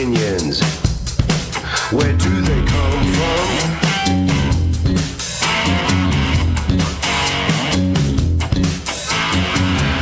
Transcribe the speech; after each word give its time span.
opinions. 0.00 0.62
Where 1.92 2.16
do 2.16 2.40
they 2.40 2.64
come 2.64 3.04
from? 3.12 3.48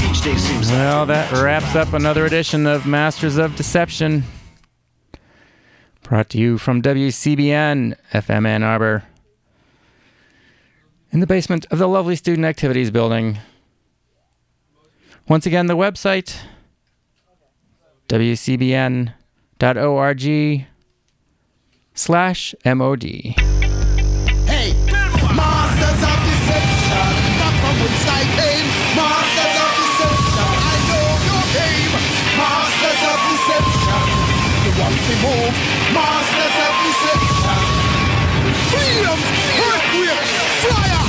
Each 0.08 0.22
day 0.22 0.36
seems 0.36 0.70
Well, 0.70 1.04
that 1.06 1.32
wraps 1.32 1.74
up 1.74 1.92
another 1.94 2.26
edition 2.26 2.66
of 2.66 2.86
Masters 2.86 3.38
of 3.38 3.56
Deception. 3.56 4.22
Brought 6.02 6.30
to 6.30 6.38
you 6.38 6.58
from 6.58 6.80
WCBN 6.80 7.96
FM 8.12 8.46
Ann 8.46 8.62
Arbor. 8.62 9.02
In 11.10 11.18
the 11.18 11.26
basement 11.26 11.66
of 11.72 11.78
the 11.78 11.88
lovely 11.88 12.14
Student 12.14 12.44
Activities 12.44 12.92
Building. 12.92 13.38
Once 15.26 15.44
again, 15.44 15.66
the 15.66 15.76
website 15.76 16.36
wcbn.org 18.08 19.17
slash 21.94 22.54
mod. 22.64 23.02
Hey, 23.02 24.70
masters 25.34 25.98
of 25.98 26.18
deception, 26.22 27.10
not 27.42 27.54
from 27.58 27.74
whence 27.82 28.06
I 28.06 28.22
came. 28.38 28.66
Masters 28.94 29.56
of 29.58 29.70
deception, 29.82 30.46
I 30.46 30.78
know 30.88 31.10
your 31.26 31.42
game. 31.58 31.90
Masters 32.38 33.02
of 33.02 33.18
deception, 33.34 34.02
you 34.62 34.72
want 34.78 34.94
to 34.94 35.14
move. 35.26 35.54
Masters 35.90 36.56
of 36.66 36.72
deception, 36.86 37.58
freedom, 38.70 39.18
earthquake, 39.58 40.22
fire. 40.70 41.06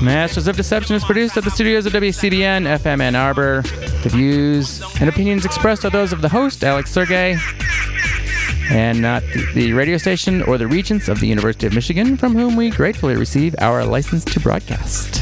Masters 0.00 0.46
of 0.48 0.56
Deception 0.56 0.96
is 0.96 1.04
produced 1.04 1.36
at 1.36 1.44
the 1.44 1.50
studios 1.50 1.84
of 1.86 1.92
WCBN 1.92 2.64
FM 2.78 3.02
Ann 3.02 3.14
Arbor. 3.16 3.62
The 4.02 4.08
views 4.08 4.82
and 5.00 5.08
opinions 5.08 5.44
expressed 5.44 5.84
are 5.84 5.90
those 5.90 6.12
of 6.12 6.22
the 6.22 6.28
host, 6.28 6.64
Alex 6.64 6.90
Sergey, 6.90 7.36
and 8.70 9.02
not 9.02 9.22
the- 9.54 9.72
radio 9.74 9.98
station 9.98 10.42
or 10.42 10.56
the 10.56 10.66
regents 10.66 11.08
of 11.08 11.20
the 11.20 11.26
University 11.26 11.66
of 11.66 11.74
Michigan, 11.74 12.16
from 12.16 12.34
whom 12.34 12.56
we 12.56 12.70
gratefully 12.70 13.16
receive 13.16 13.54
our 13.58 13.84
license 13.84 14.24
to 14.24 14.40
broadcast. 14.40 15.19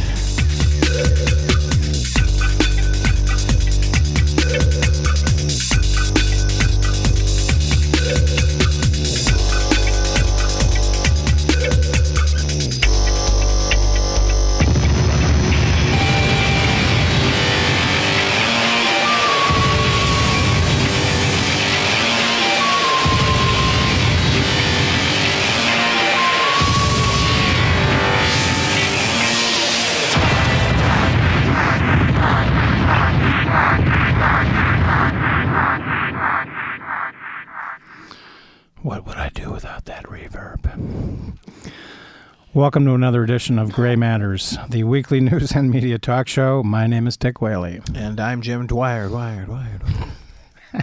Welcome 42.59 42.85
to 42.87 42.95
another 42.95 43.23
edition 43.23 43.57
of 43.57 43.73
Gray 43.73 43.95
Matters, 43.95 44.59
the 44.69 44.83
weekly 44.83 45.21
news 45.31 45.53
and 45.53 45.71
media 45.71 45.97
talk 45.97 46.27
show. 46.27 46.65
My 46.65 46.89
name 46.89 47.07
is 47.07 47.17
Dick 47.17 47.41
Whaley. 47.41 47.81
And 47.95 48.19
I'm 48.19 48.43
Jim 48.43 48.67
Dwyer. 48.67 49.07
Dwyer, 49.07 49.45
Dwyer, 49.45 49.79
Dwyer. 49.79 50.83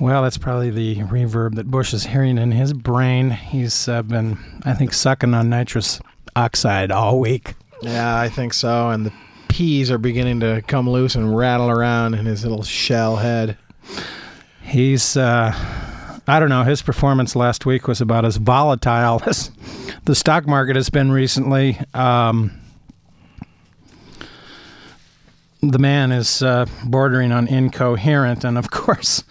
Well, 0.00 0.24
that's 0.24 0.38
probably 0.38 0.70
the 0.70 0.96
reverb 1.04 1.54
that 1.54 1.70
Bush 1.70 1.94
is 1.94 2.06
hearing 2.06 2.38
in 2.38 2.50
his 2.50 2.72
brain. 2.72 3.30
He's 3.30 3.86
uh, 3.86 4.02
been, 4.02 4.36
I 4.64 4.74
think, 4.74 4.94
sucking 4.94 5.32
on 5.32 5.48
nitrous 5.48 6.00
oxide 6.34 6.90
all 6.90 7.20
week. 7.20 7.54
Yeah, 7.80 8.18
I 8.18 8.28
think 8.28 8.52
so. 8.52 8.90
And 8.90 9.06
the 9.06 9.12
peas 9.46 9.92
are 9.92 9.98
beginning 9.98 10.40
to 10.40 10.60
come 10.66 10.90
loose 10.90 11.14
and 11.14 11.36
rattle 11.36 11.70
around 11.70 12.14
in 12.14 12.26
his 12.26 12.42
little 12.42 12.64
shell 12.64 13.14
head. 13.14 13.56
He's, 14.60 15.16
uh, 15.16 15.54
I 16.32 16.40
don't 16.40 16.48
know, 16.48 16.64
his 16.64 16.80
performance 16.80 17.36
last 17.36 17.66
week 17.66 17.86
was 17.86 18.00
about 18.00 18.24
as 18.24 18.38
volatile 18.38 19.20
as 19.26 19.50
the 20.06 20.14
stock 20.14 20.46
market 20.46 20.76
has 20.76 20.88
been 20.88 21.12
recently. 21.12 21.78
Um, 21.92 22.58
the 25.60 25.78
man 25.78 26.10
is 26.10 26.42
uh, 26.42 26.64
bordering 26.86 27.32
on 27.32 27.48
incoherent, 27.48 28.44
and 28.44 28.56
of 28.56 28.70
course, 28.70 29.24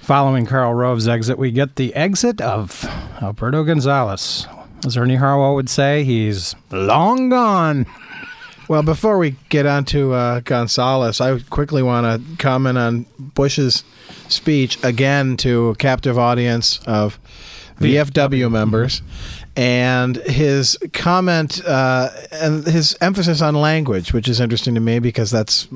following 0.00 0.46
Karl 0.46 0.72
Rove's 0.72 1.06
exit, 1.06 1.36
we 1.36 1.50
get 1.50 1.76
the 1.76 1.94
exit 1.94 2.40
of 2.40 2.82
Alberto 3.20 3.62
Gonzales. 3.62 4.48
As 4.86 4.96
Ernie 4.96 5.16
Harwell 5.16 5.54
would 5.54 5.68
say, 5.68 6.04
he's 6.04 6.56
long 6.70 7.28
gone. 7.28 7.84
Well, 8.70 8.84
before 8.84 9.18
we 9.18 9.34
get 9.48 9.66
on 9.66 9.84
to 9.86 10.12
uh, 10.12 10.40
Gonzales, 10.44 11.20
I 11.20 11.40
quickly 11.40 11.82
want 11.82 12.06
to 12.06 12.36
comment 12.36 12.78
on 12.78 13.04
Bush's 13.18 13.82
speech 14.28 14.78
again 14.84 15.36
to 15.38 15.70
a 15.70 15.74
captive 15.74 16.16
audience 16.16 16.78
of 16.86 17.18
VFW 17.80 18.48
members 18.48 19.02
and 19.56 20.18
his 20.18 20.78
comment 20.92 21.60
uh, 21.66 22.10
and 22.30 22.64
his 22.64 22.96
emphasis 23.00 23.42
on 23.42 23.56
language, 23.56 24.12
which 24.12 24.28
is 24.28 24.38
interesting 24.38 24.76
to 24.76 24.80
me 24.80 25.00
because 25.00 25.32
that's 25.32 25.66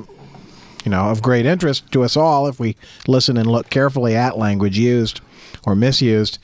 you 0.85 0.89
know 0.89 1.09
of 1.09 1.21
great 1.21 1.45
interest 1.45 1.91
to 1.91 2.01
us 2.01 2.15
all 2.15 2.47
if 2.47 2.61
we 2.61 2.77
listen 3.09 3.35
and 3.35 3.51
look 3.51 3.69
carefully 3.69 4.15
at 4.15 4.37
language 4.37 4.79
used 4.79 5.19
or 5.65 5.75
misused. 5.75 6.37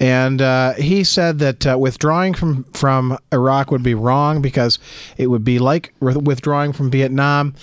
And 0.00 0.42
uh, 0.42 0.74
he 0.74 1.04
said 1.04 1.38
that 1.38 1.66
uh, 1.66 1.78
withdrawing 1.78 2.34
from 2.34 2.64
from 2.72 3.18
Iraq 3.32 3.70
would 3.70 3.82
be 3.82 3.94
wrong 3.94 4.42
because 4.42 4.78
it 5.16 5.28
would 5.28 5.44
be 5.44 5.58
like 5.58 5.94
with- 6.00 6.22
withdrawing 6.22 6.72
from 6.72 6.90
Vietnam, 6.90 7.54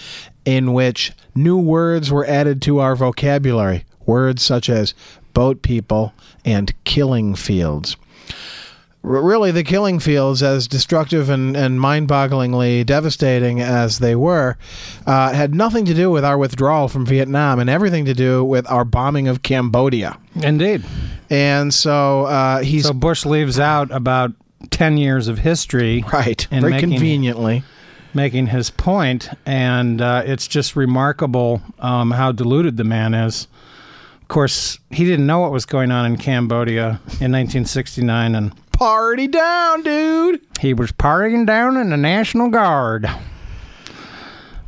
in 0.46 0.74
which 0.74 1.12
new 1.36 1.58
words 1.58 2.12
were 2.12 2.26
added 2.26 2.62
to 2.64 2.80
our 2.80 2.96
vocabulary, 2.96 3.86
words 4.06 4.42
such 4.42 4.70
as 4.70 4.94
boat 5.34 5.62
people 5.62 6.14
and 6.46 6.74
killing 6.84 7.36
fields. 7.36 7.96
Really 9.04 9.50
the 9.50 9.64
killing 9.64 10.00
fields 10.00 10.44
as 10.44 10.68
destructive 10.68 11.30
and, 11.30 11.58
and 11.58 11.82
mind-bogglingly 11.82 12.86
devastating 12.86 13.60
as 13.60 13.98
they 13.98 14.16
were 14.16 14.58
uh, 15.08 15.34
had 15.34 15.56
nothing 15.56 15.86
to 15.86 15.96
do 15.96 16.12
with 16.12 16.24
our 16.24 16.38
withdrawal 16.38 16.88
from 16.88 17.06
vietnam 17.08 17.58
and 17.60 17.68
everything 17.68 18.06
to 18.06 18.14
do 18.14 18.44
with 18.44 18.70
our 18.70 18.86
bombing 18.86 19.28
of 19.28 19.42
cambodia 19.42 20.18
Indeed. 20.36 20.84
and 21.32 21.74
so 21.74 22.26
uh, 22.26 22.60
he's 22.60 22.86
So 22.86 22.94
Bush 22.94 23.26
leaves 23.26 23.60
out 23.60 23.90
about 23.90 24.34
10 24.70 24.98
years 24.98 25.28
of 25.28 25.40
history. 25.40 26.04
right 26.14 26.46
very 26.52 26.74
making- 26.74 26.92
conveniently 26.92 27.64
making 28.14 28.48
his 28.48 28.70
point, 28.70 29.30
and 29.46 30.02
uh, 30.02 30.22
it's 30.26 30.46
just 30.46 30.76
remarkable 30.76 31.62
um, 31.80 32.12
how 32.12 32.30
deluded 32.34 32.76
the 32.78 32.84
man 32.84 33.14
is. 33.14 33.48
Of 34.22 34.28
course, 34.28 34.80
he 34.90 35.06
didn't 35.06 35.26
know 35.26 35.40
what 35.40 35.52
was 35.54 35.66
going 35.66 35.92
on 35.92 36.06
in 36.06 36.18
Cambodia 36.18 37.00
in 37.22 37.32
1969, 37.32 38.36
and 38.36 38.52
party 38.82 39.28
down 39.28 39.84
dude 39.84 40.42
he 40.60 40.74
was 40.74 40.92
partying 40.92 41.46
down 41.46 41.78
in 41.78 41.92
the 41.92 41.98
National 41.98 42.50
Guard, 42.50 43.08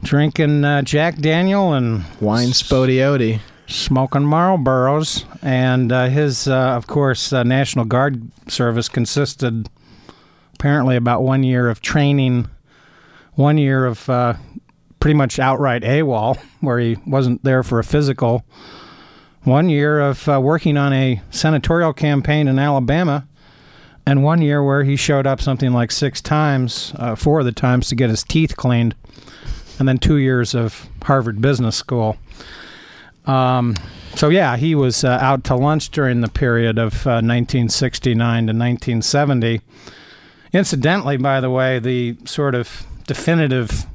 drinking 0.04 0.64
uh, 0.64 0.84
Jack 0.84 1.18
Daniel 1.18 1.74
and 1.74 2.04
wine 2.22 2.50
spodioti 2.50 3.40
smoking 3.68 4.22
Marlboros. 4.22 5.26
And 5.42 5.92
uh, 5.92 6.10
his, 6.10 6.48
uh, 6.48 6.76
of 6.76 6.86
course, 6.86 7.34
uh, 7.34 7.42
National 7.44 7.86
Guard 7.86 8.22
service 8.48 8.88
consisted 8.88 9.68
apparently 10.56 10.96
about 10.96 11.24
one 11.24 11.42
year 11.42 11.70
of 11.70 11.82
training, 11.82 12.48
one 13.34 13.58
year 13.58 13.86
of 13.86 14.10
uh, 14.10 14.36
pretty 15.00 15.16
much 15.16 15.40
outright 15.40 15.84
AWOL, 15.84 16.38
where 16.62 16.78
he 16.78 16.98
wasn't 17.08 17.44
there 17.44 17.64
for 17.64 17.80
a 17.80 17.84
physical, 17.84 18.46
one 19.44 19.70
year 19.70 20.00
of 20.00 20.28
uh, 20.28 20.40
working 20.42 20.76
on 20.78 20.92
a 20.92 21.22
senatorial 21.30 21.94
campaign 21.94 22.48
in 22.48 22.58
Alabama. 22.58 23.28
And 24.06 24.24
one 24.24 24.42
year 24.42 24.64
where 24.64 24.84
he 24.84 24.96
showed 24.96 25.26
up 25.26 25.40
something 25.40 25.72
like 25.72 25.92
six 25.92 26.22
times, 26.22 26.94
uh, 26.98 27.16
four 27.16 27.40
of 27.40 27.46
the 27.46 27.52
times 27.52 27.88
to 27.90 27.96
get 27.96 28.10
his 28.10 28.24
teeth 28.24 28.58
cleaned, 28.58 28.96
and 29.80 29.88
then 29.88 29.98
two 29.98 30.18
years 30.18 30.54
of 30.54 30.88
Harvard 31.04 31.42
Business 31.42 31.76
School. 31.76 32.18
Um, 33.26 33.76
so 34.16 34.30
yeah, 34.30 34.58
he 34.58 34.76
was 34.76 35.04
uh, 35.04 35.18
out 35.22 35.44
to 35.46 35.56
lunch 35.56 35.90
during 35.90 36.22
the 36.22 36.28
period 36.28 36.78
of 36.78 37.08
uh, 37.08 37.24
1969 37.24 38.18
to 38.18 38.52
1970. 38.52 39.62
Incidentally, 40.52 41.18
by 41.18 41.40
the 41.40 41.50
way, 41.50 41.80
the 41.80 42.18
sort 42.26 42.56
of 42.56 42.86
definitive 43.08 43.86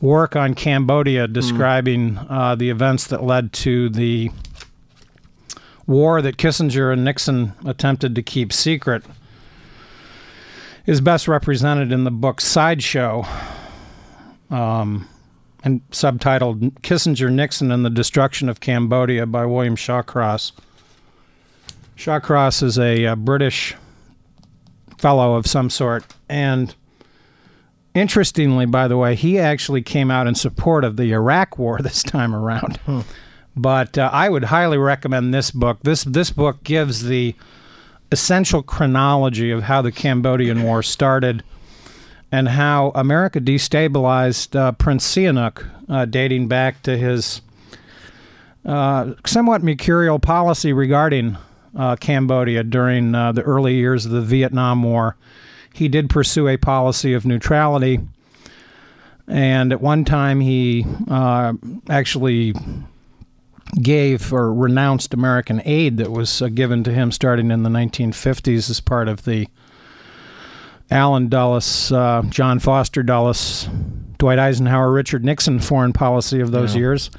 work 0.00 0.36
on 0.36 0.54
Cambodia 0.54 1.26
describing 1.26 2.18
uh, 2.28 2.54
the 2.54 2.68
events 2.68 3.06
that 3.06 3.22
led 3.22 3.52
to 3.52 3.88
the 3.88 4.30
war 5.86 6.20
that 6.22 6.36
Kissinger 6.36 6.92
and 6.92 7.04
Nixon 7.04 7.54
attempted 7.64 8.14
to 8.14 8.22
keep 8.22 8.52
secret 8.52 9.04
is 10.84 11.00
best 11.00 11.28
represented 11.28 11.92
in 11.92 12.04
the 12.04 12.10
book 12.10 12.40
Sideshow. 12.40 13.24
Um, 14.50 15.08
and 15.64 15.80
subtitled 15.90 16.78
Kissinger, 16.82 17.30
Nixon, 17.30 17.72
and 17.72 17.84
the 17.84 17.90
Destruction 17.90 18.48
of 18.48 18.60
Cambodia 18.60 19.26
by 19.26 19.44
William 19.44 19.74
Shawcross. 19.74 20.52
Shawcross 21.96 22.62
is 22.62 22.78
a, 22.78 23.06
uh 23.06 23.16
British 23.16 23.74
fellow 24.96 25.34
of 25.34 25.46
some 25.46 25.68
sort. 25.68 26.04
And 26.28 26.74
interestingly, 27.94 28.66
by 28.66 28.86
the 28.86 28.96
way, 28.96 29.16
he 29.16 29.38
actually 29.38 29.82
came 29.82 30.10
out 30.10 30.26
in 30.26 30.36
support 30.36 30.84
of 30.84 30.96
the 30.96 31.12
Iraq 31.12 31.58
War 31.58 31.78
this 31.82 32.02
time 32.02 32.34
around. 32.34 32.78
But 33.56 33.96
uh, 33.96 34.10
I 34.12 34.28
would 34.28 34.44
highly 34.44 34.78
recommend 34.78 35.32
this 35.32 35.50
book. 35.50 35.78
This 35.82 36.04
this 36.04 36.30
book 36.30 36.62
gives 36.62 37.04
the 37.04 37.34
essential 38.12 38.62
chronology 38.62 39.50
of 39.50 39.64
how 39.64 39.82
the 39.82 39.90
Cambodian 39.90 40.62
War 40.62 40.82
started 40.82 41.42
and 42.30 42.48
how 42.48 42.92
America 42.94 43.40
destabilized 43.40 44.58
uh, 44.58 44.72
Prince 44.72 45.06
Sihanouk, 45.06 45.66
uh, 45.88 46.04
dating 46.04 46.48
back 46.48 46.82
to 46.82 46.96
his 46.96 47.40
uh, 48.64 49.14
somewhat 49.24 49.62
mercurial 49.62 50.18
policy 50.18 50.72
regarding 50.72 51.36
uh, 51.76 51.96
Cambodia 51.96 52.64
during 52.64 53.14
uh, 53.14 53.32
the 53.32 53.42
early 53.42 53.74
years 53.74 54.06
of 54.06 54.12
the 54.12 54.20
Vietnam 54.20 54.82
War. 54.82 55.16
He 55.72 55.88
did 55.88 56.10
pursue 56.10 56.48
a 56.48 56.56
policy 56.56 57.12
of 57.12 57.26
neutrality, 57.26 58.00
and 59.28 59.72
at 59.72 59.80
one 59.80 60.04
time 60.04 60.40
he 60.40 60.84
uh, 61.08 61.52
actually 61.88 62.54
gave 63.82 64.32
or 64.32 64.52
renounced 64.52 65.12
American 65.12 65.60
aid 65.64 65.96
that 65.98 66.10
was 66.10 66.40
uh, 66.40 66.48
given 66.48 66.84
to 66.84 66.92
him 66.92 67.10
starting 67.10 67.50
in 67.50 67.62
the 67.62 67.70
1950s 67.70 68.70
as 68.70 68.80
part 68.80 69.08
of 69.08 69.24
the 69.24 69.48
Allen 70.90 71.28
Dulles, 71.28 71.90
uh, 71.90 72.22
John 72.28 72.58
Foster 72.58 73.02
Dulles, 73.02 73.68
Dwight 74.18 74.38
Eisenhower, 74.38 74.92
Richard 74.92 75.24
Nixon 75.24 75.58
foreign 75.58 75.92
policy 75.92 76.40
of 76.40 76.52
those 76.52 76.76
years. 76.76 77.10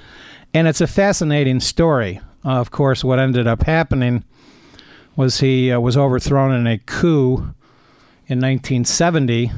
And 0.53 0.67
it's 0.67 0.81
a 0.81 0.87
fascinating 0.87 1.59
story. 1.59 2.21
Uh, 2.45 2.59
of 2.59 2.71
course, 2.71 3.03
what 3.03 3.19
ended 3.19 3.45
up 3.45 3.63
happening 3.63 4.23
was 5.15 5.39
he 5.39 5.71
uh, 5.71 5.79
was 5.79 5.97
overthrown 5.97 6.53
in 6.53 6.65
a 6.65 6.77
coup 6.77 7.53
in 8.27 8.39
1970. 8.39 9.51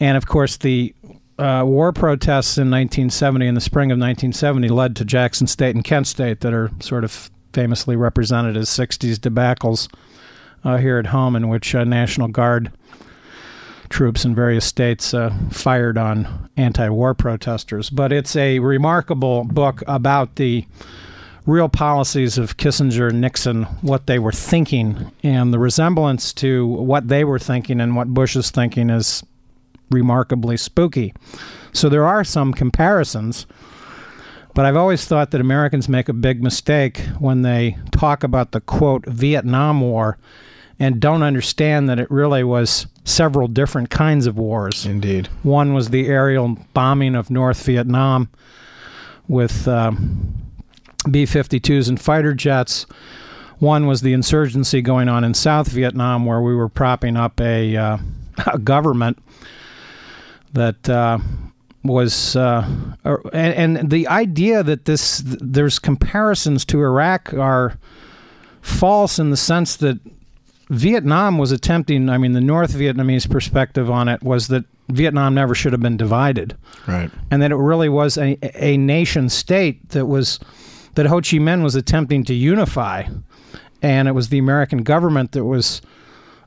And 0.00 0.16
of 0.16 0.26
course, 0.26 0.58
the 0.58 0.94
uh, 1.38 1.62
war 1.64 1.92
protests 1.92 2.58
in 2.58 2.70
1970, 2.70 3.46
in 3.46 3.54
the 3.54 3.60
spring 3.60 3.90
of 3.90 3.96
1970, 3.96 4.68
led 4.68 4.96
to 4.96 5.04
Jackson 5.04 5.46
State 5.46 5.74
and 5.74 5.84
Kent 5.84 6.06
State, 6.06 6.40
that 6.40 6.52
are 6.52 6.70
sort 6.80 7.04
of 7.04 7.30
famously 7.52 7.96
represented 7.96 8.56
as 8.56 8.68
60s 8.68 9.16
debacles 9.16 9.88
uh, 10.64 10.76
here 10.76 10.98
at 10.98 11.06
home, 11.06 11.36
in 11.36 11.48
which 11.48 11.74
uh, 11.74 11.84
National 11.84 12.28
Guard 12.28 12.72
troops 13.88 14.24
in 14.24 14.34
various 14.34 14.66
states 14.66 15.14
uh, 15.14 15.34
fired 15.50 15.96
on 15.96 16.50
anti 16.56 16.88
war 16.88 17.14
protesters. 17.14 17.90
But 17.90 18.12
it's 18.12 18.36
a 18.36 18.58
remarkable 18.58 19.44
book 19.44 19.82
about 19.86 20.36
the 20.36 20.66
real 21.46 21.68
policies 21.68 22.36
of 22.36 22.58
Kissinger 22.58 23.08
and 23.08 23.20
Nixon, 23.20 23.64
what 23.80 24.06
they 24.06 24.18
were 24.18 24.32
thinking, 24.32 25.10
and 25.22 25.52
the 25.52 25.58
resemblance 25.58 26.32
to 26.34 26.66
what 26.66 27.08
they 27.08 27.24
were 27.24 27.38
thinking 27.38 27.80
and 27.80 27.96
what 27.96 28.08
Bush 28.08 28.36
is 28.36 28.50
thinking 28.50 28.90
is 28.90 29.24
remarkably 29.90 30.56
spooky. 30.56 31.14
So 31.72 31.88
there 31.88 32.06
are 32.06 32.24
some 32.24 32.52
comparisons. 32.52 33.46
But 34.54 34.66
I've 34.66 34.76
always 34.76 35.04
thought 35.04 35.30
that 35.30 35.40
Americans 35.40 35.88
make 35.88 36.08
a 36.08 36.12
big 36.12 36.42
mistake 36.42 36.98
when 37.20 37.42
they 37.42 37.76
talk 37.92 38.24
about 38.24 38.50
the 38.50 38.60
quote 38.60 39.06
Vietnam 39.06 39.80
War 39.80 40.18
and 40.80 41.00
don't 41.00 41.22
understand 41.22 41.88
that 41.88 41.98
it 41.98 42.10
really 42.10 42.42
was 42.42 42.86
several 43.04 43.48
different 43.48 43.90
kinds 43.90 44.26
of 44.26 44.36
wars. 44.36 44.84
Indeed. 44.84 45.28
One 45.42 45.74
was 45.74 45.90
the 45.90 46.06
aerial 46.08 46.56
bombing 46.72 47.14
of 47.14 47.30
North 47.30 47.62
Vietnam 47.64 48.28
with 49.28 49.68
um, 49.68 50.34
B 51.10 51.24
52s 51.24 51.88
and 51.88 52.00
fighter 52.00 52.34
jets. 52.34 52.86
One 53.58 53.86
was 53.86 54.02
the 54.02 54.12
insurgency 54.12 54.82
going 54.82 55.08
on 55.08 55.24
in 55.24 55.34
South 55.34 55.68
Vietnam, 55.68 56.26
where 56.26 56.40
we 56.40 56.54
were 56.54 56.68
propping 56.68 57.16
up 57.16 57.40
a, 57.40 57.76
uh, 57.76 57.98
a 58.52 58.58
government 58.58 59.18
that 60.52 60.88
uh, 60.88 61.18
was, 61.84 62.36
uh, 62.36 62.66
and, 63.32 63.78
and 63.78 63.90
the 63.90 64.08
idea 64.08 64.62
that 64.62 64.84
this 64.84 65.22
there's 65.24 65.78
comparisons 65.78 66.64
to 66.66 66.80
Iraq 66.80 67.32
are 67.34 67.78
false 68.60 69.18
in 69.18 69.30
the 69.30 69.36
sense 69.36 69.76
that 69.76 69.98
Vietnam 70.70 71.38
was 71.38 71.52
attempting. 71.52 72.08
I 72.10 72.18
mean, 72.18 72.32
the 72.32 72.40
North 72.40 72.74
Vietnamese 72.74 73.28
perspective 73.30 73.90
on 73.90 74.08
it 74.08 74.22
was 74.22 74.48
that 74.48 74.64
Vietnam 74.88 75.34
never 75.34 75.54
should 75.54 75.72
have 75.72 75.82
been 75.82 75.96
divided 75.98 76.56
Right. 76.86 77.10
and 77.30 77.42
that 77.42 77.50
it 77.50 77.56
really 77.56 77.88
was 77.90 78.16
a, 78.16 78.38
a 78.54 78.76
nation 78.78 79.28
state 79.28 79.90
that 79.90 80.06
was 80.06 80.38
that 80.94 81.06
Ho 81.06 81.16
Chi 81.16 81.36
Minh 81.36 81.62
was 81.62 81.74
attempting 81.74 82.24
to 82.24 82.34
unify, 82.34 83.04
and 83.82 84.08
it 84.08 84.12
was 84.12 84.30
the 84.30 84.38
American 84.38 84.82
government 84.82 85.32
that 85.32 85.44
was 85.44 85.80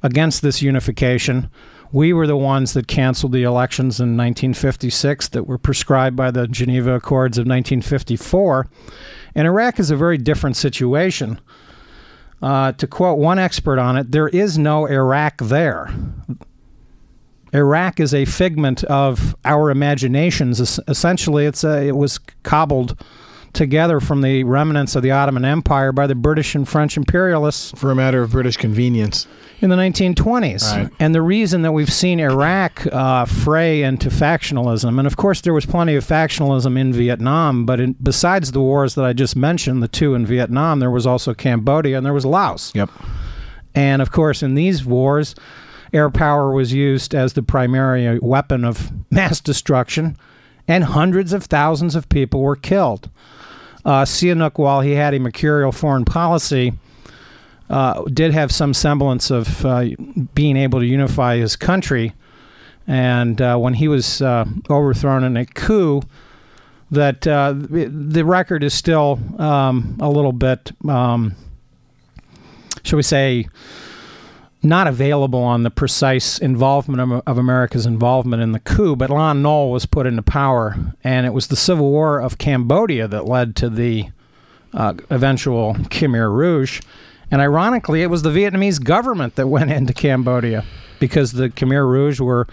against 0.04 0.42
this 0.42 0.62
unification. 0.62 1.50
We 1.92 2.14
were 2.14 2.28
the 2.28 2.38
ones 2.38 2.74
that 2.74 2.88
canceled 2.88 3.34
the 3.34 3.44
elections 3.44 4.00
in 4.00 4.16
1956 4.18 5.30
that 5.30 5.44
were 5.44 5.58
prescribed 5.58 6.16
by 6.16 6.32
the 6.32 6.48
Geneva 6.48 6.96
Accords 6.96 7.38
of 7.38 7.42
1954. 7.42 8.68
And 9.36 9.48
Iraq 9.48 9.80
is 9.80 9.92
a 9.92 9.98
very 9.98 10.18
different 10.18 10.56
situation. 10.56 11.40
Uh, 12.42 12.72
to 12.74 12.88
quote 12.88 13.20
one 13.20 13.38
expert 13.38 13.78
on 13.78 13.98
it, 13.98 14.12
there 14.12 14.30
is 14.30 14.58
no 14.58 14.86
Iraq 14.86 15.38
there. 15.38 15.94
Iraq 17.54 18.00
is 18.00 18.14
a 18.14 18.26
figment 18.26 18.84
of 18.86 19.36
our 19.44 19.70
imaginations. 19.70 20.80
Essentially, 20.88 21.46
it's 21.46 21.64
a, 21.64 21.88
it 21.88 21.96
was 21.98 22.18
cobbled 22.44 22.98
together 23.54 24.00
from 24.00 24.22
the 24.22 24.44
remnants 24.44 24.96
of 24.96 25.04
the 25.04 25.12
Ottoman 25.12 25.46
Empire 25.46 25.92
by 25.92 26.08
the 26.08 26.16
British 26.16 26.56
and 26.56 26.68
French 26.68 26.98
imperialists 26.98 27.72
For 27.78 27.92
a 27.92 27.96
matter 27.96 28.22
of 28.22 28.32
British 28.32 28.58
convenience. 28.58 29.28
in 29.62 29.70
the 29.70 29.76
1920s. 29.76 30.72
Right. 30.72 30.90
And 31.00 31.14
the 31.14 31.22
reason 31.22 31.62
that 31.62 31.72
we've 31.72 31.92
seen 31.92 32.20
Iraq 32.20 32.86
uh, 32.88 33.26
fray 33.26 33.84
into 33.84 34.10
factionalism, 34.10 34.98
and 34.98 35.06
of 35.08 35.18
course 35.18 35.42
there 35.42 35.54
was 35.54 35.66
plenty 35.66 35.96
of 35.96 36.06
factionalism 36.06 36.78
in 36.80 36.94
Vietnam, 36.94 37.66
but 37.66 37.80
in, 37.80 37.94
besides 38.02 38.52
the 38.52 38.62
wars 38.62 38.96
that 38.96 39.06
I 39.06 39.14
just 39.14 39.36
mentioned, 39.36 39.84
the 39.84 39.88
two 39.88 40.16
in 40.16 40.26
Vietnam, 40.26 40.80
there 40.80 40.92
was 40.92 41.06
also 41.06 41.34
Cambodia 41.34 41.98
and 41.98 42.06
there 42.06 42.14
was 42.14 42.26
Laos. 42.26 42.72
Yep. 42.74 42.90
And 43.76 44.02
of 44.02 44.12
course, 44.12 44.44
in 44.44 44.56
these 44.56 44.84
wars, 44.86 45.36
air 45.94 46.10
power 46.10 46.52
was 46.52 46.74
used 46.74 47.14
as 47.14 47.34
the 47.34 47.44
primary 47.44 48.18
weapon 48.20 48.66
of 48.66 48.92
mass 49.12 49.40
destruction, 49.40 50.18
and 50.68 50.84
hundreds 50.86 51.34
of 51.34 51.46
thousands 51.46 51.96
of 51.96 52.08
people 52.10 52.42
were 52.42 52.56
killed. 52.56 53.10
Uh, 53.84 54.04
Sihanouk, 54.04 54.58
while 54.58 54.82
he 54.82 54.92
had 54.92 55.14
a 55.14 55.20
mercurial 55.20 55.72
foreign 55.72 56.06
policy, 56.06 56.74
uh, 57.70 58.04
did 58.04 58.34
have 58.34 58.52
some 58.52 58.74
semblance 58.74 59.32
of 59.32 59.66
uh, 59.66 59.86
being 60.36 60.58
able 60.58 60.80
to 60.80 60.86
unify 60.86 61.38
his 61.38 61.56
country. 61.56 62.14
And 62.88 63.42
uh, 63.42 63.58
when 63.58 63.76
he 63.76 63.88
was 63.88 64.22
uh, 64.22 64.46
overthrown 64.70 65.24
in 65.24 65.38
a 65.38 65.46
coup, 65.46 66.02
that 66.92 67.26
uh, 67.26 67.54
the 67.56 68.26
record 68.26 68.64
is 68.64 68.74
still 68.74 69.20
um, 69.40 69.98
a 70.02 70.10
little 70.10 70.34
bit, 70.34 70.72
um, 70.88 71.36
shall 72.84 72.98
we 72.98 73.04
say, 73.04 73.48
not 74.64 74.88
available 74.88 75.42
on 75.42 75.64
the 75.64 75.72
precise 75.72 76.38
involvement 76.38 77.02
of, 77.02 77.24
of 77.26 77.38
America's 77.38 77.86
involvement 77.86 78.42
in 78.42 78.52
the 78.52 78.60
coup, 78.60 78.96
but 78.96 79.10
Lon 79.10 79.42
Nol 79.42 79.72
was 79.72 79.86
put 79.86 80.06
into 80.06 80.22
power, 80.22 80.78
and 81.04 81.26
it 81.26 81.34
was 81.34 81.48
the 81.48 81.56
Civil 81.56 81.90
War 81.90 82.20
of 82.20 82.38
Cambodia 82.38 83.08
that 83.08 83.26
led 83.26 83.56
to 83.58 83.70
the 83.70 84.10
uh, 84.74 84.94
eventual 85.10 85.74
Khmer 85.74 86.32
Rouge. 86.32 86.82
And 87.32 87.42
ironically, 87.42 88.02
it 88.02 88.10
was 88.10 88.22
the 88.22 88.30
Vietnamese 88.30 88.84
government 88.84 89.36
that 89.36 89.48
went 89.48 89.72
into 89.72 89.94
Cambodia 89.94 90.64
because 91.00 91.32
the 91.32 91.50
Khmer 91.50 91.88
Rouge 91.90 92.20
were 92.20 92.48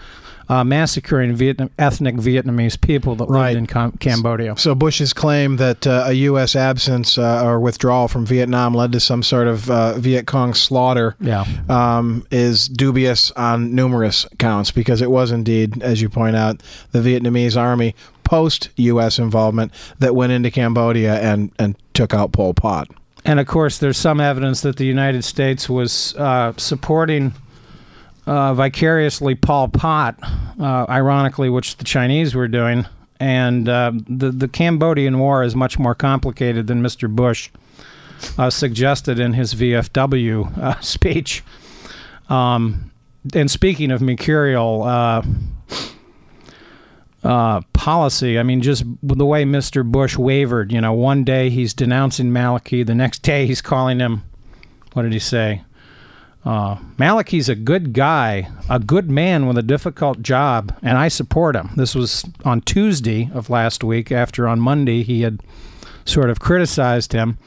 uh, 0.49 0.63
massacring 0.63 1.35
Vietnam, 1.35 1.69
ethnic 1.77 2.15
Vietnamese 2.15 2.79
people 2.79 3.15
that 3.15 3.29
Right. 3.29 3.49
lived 3.49 3.57
in 3.59 3.67
Com- 3.67 3.91
Cambodia. 3.93 4.57
So 4.57 4.73
Bush's 4.75 5.13
claim 5.13 5.57
that 5.57 5.85
uh, 5.85 6.03
a 6.07 6.13
U.S. 6.13 6.55
absence 6.55 7.17
uh, 7.17 7.43
or 7.45 7.59
withdrawal 7.59 8.07
from 8.07 8.25
Vietnam 8.25 8.73
led 8.73 8.91
to 8.93 8.99
some 8.99 9.21
sort 9.23 9.47
of 9.47 9.69
uh, 9.69 9.93
Viet 9.99 10.25
Cong 10.25 10.53
slaughter 10.55 11.15
Yeah. 11.21 11.45
um, 11.69 12.25
is 12.31 12.67
dubious 12.67 13.31
on 13.31 13.75
numerous 13.75 14.25
counts 14.39 14.71
because 14.71 15.01
it 15.01 15.11
was 15.11 15.31
indeed, 15.31 15.81
as 15.83 16.01
you 16.01 16.09
point 16.09 16.35
out, 16.35 16.61
the 16.91 16.99
Vietnamese 16.99 17.55
army 17.55 17.95
post 18.23 18.69
U.S. 18.77 19.19
involvement 19.19 19.71
that 19.99 20.15
went 20.15 20.31
into 20.31 20.49
Cambodia 20.51 21.19
and, 21.21 21.51
and 21.59 21.75
took 21.93 22.13
out 22.13 22.31
Pol 22.31 22.53
Pot. 22.53 22.87
And 23.25 23.39
of 23.39 23.47
course, 23.47 23.77
there's 23.79 23.97
some 23.97 24.19
evidence 24.21 24.61
that 24.61 24.77
the 24.77 24.85
United 24.85 25.23
States 25.23 25.69
was 25.69 26.15
uh, 26.15 26.53
supporting 26.57 27.33
uh, 28.29 28.53
vicariously 28.53 29.33
Pol 29.33 29.69
Pot, 29.69 30.15
uh, 30.59 30.85
ironically, 30.87 31.49
which 31.49 31.77
the 31.77 31.83
Chinese 31.83 32.35
were 32.35 32.47
doing. 32.47 32.85
And 33.19 33.67
uh, 33.67 33.91
the 34.07 34.31
the 34.31 34.47
Cambodian 34.47 35.19
War 35.19 35.43
is 35.43 35.55
much 35.55 35.79
more 35.79 35.95
complicated 35.95 36.67
than 36.67 36.81
Mr. 36.81 37.13
Bush 37.13 37.49
uh, 38.37 38.49
suggested 38.49 39.19
in 39.19 39.33
his 39.33 39.55
VFW 39.55 40.57
uh, 40.57 40.79
speech. 40.79 41.43
Um, 42.29 42.91
and 43.33 43.49
speaking 43.49 43.91
of 43.91 44.01
mercurial 44.01 44.83
uh, 44.83 45.23
policy. 47.73 48.39
I 48.39 48.43
mean, 48.43 48.61
just 48.61 48.85
the 49.03 49.25
way 49.25 49.43
Mr. 49.43 49.83
Bush 49.83 50.17
wavered. 50.17 50.71
You 50.71 50.79
know, 50.79 50.93
one 50.93 51.25
day 51.25 51.49
he's 51.49 51.73
denouncing 51.73 52.31
Maliki, 52.31 52.85
the 52.85 52.95
next 52.95 53.23
day 53.23 53.45
he's 53.45 53.61
calling 53.61 53.99
him. 53.99 54.23
What 54.93 55.01
did 55.01 55.13
he 55.13 55.19
say? 55.19 55.63
Uh, 56.49 56.77
Maliki's 56.97 57.47
a 57.47 57.53
good 57.53 57.93
guy, 57.93 58.49
a 58.71 58.79
good 58.79 59.07
man 59.11 59.45
with 59.45 59.55
a 59.55 59.61
difficult 59.61 60.23
job, 60.23 60.75
and 60.81 60.97
I 60.97 61.07
support 61.07 61.55
him. 61.55 61.69
This 61.75 61.93
was 61.93 62.25
on 62.43 62.61
Tuesday 62.61 63.29
of 63.35 63.51
last 63.51 63.83
week, 63.83 64.11
after 64.11 64.47
on 64.47 64.59
Monday 64.59 65.03
he 65.03 65.21
had 65.21 65.41
sort 66.05 66.31
of 66.31 66.39
criticized 66.39 67.13
him. 67.13 67.37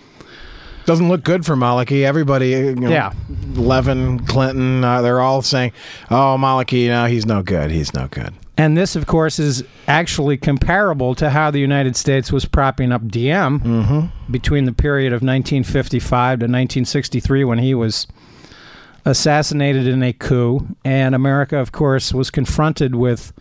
Doesn't 0.87 1.09
look 1.09 1.25
good 1.25 1.44
for 1.44 1.56
Maliki. 1.56 2.04
Everybody, 2.04 2.50
you 2.50 2.76
know, 2.76 2.90
Yeah. 2.90 3.11
Levin, 3.54 4.21
Clinton, 4.21 4.85
uh, 4.85 5.02
they're 5.02 5.21
all 5.21 5.42
saying, 5.42 5.73
"Oh, 6.09 6.37
Maliki, 6.38 6.87
no, 6.87 7.06
he's 7.06 7.26
no 7.26 7.42
good. 7.42 7.73
He's 7.73 7.92
no 7.92 8.06
good." 8.09 8.32
And 8.56 8.76
this, 8.76 8.94
of 8.94 9.06
course, 9.09 9.40
is 9.40 9.64
actually 9.88 10.37
comparable 10.37 11.16
to 11.16 11.30
how 11.30 11.50
the 11.50 11.59
United 11.59 11.97
States 11.97 12.30
was 12.30 12.44
propping 12.44 12.92
up 12.92 13.09
Diem 13.09 14.12
between 14.30 14.64
the 14.66 14.73
period 14.73 15.12
of 15.12 15.23
1955 15.23 16.38
to 16.38 16.44
1963 16.44 17.42
when 17.42 17.59
he 17.59 17.75
was 17.75 18.06
assassinated 19.04 19.87
in 19.87 20.02
a 20.02 20.12
coup. 20.12 20.66
And 20.85 21.14
America, 21.14 21.59
of 21.59 21.73
course, 21.73 22.12
was 22.12 22.30
confronted 22.30 22.94
with 22.94 23.32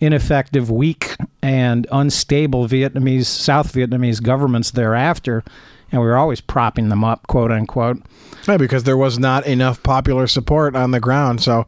ineffective, 0.00 0.70
weak, 0.70 1.16
and 1.42 1.86
unstable 1.92 2.66
Vietnamese, 2.66 3.26
South 3.26 3.72
Vietnamese 3.72 4.22
governments 4.22 4.72
thereafter. 4.72 5.44
And 5.90 6.00
we 6.00 6.06
were 6.06 6.16
always 6.16 6.40
propping 6.40 6.88
them 6.88 7.04
up, 7.04 7.26
quote 7.26 7.52
unquote. 7.52 8.02
Yeah, 8.48 8.56
because 8.56 8.84
there 8.84 8.96
was 8.96 9.18
not 9.18 9.46
enough 9.46 9.82
popular 9.82 10.26
support 10.26 10.74
on 10.74 10.90
the 10.90 11.00
ground. 11.00 11.42
So, 11.42 11.66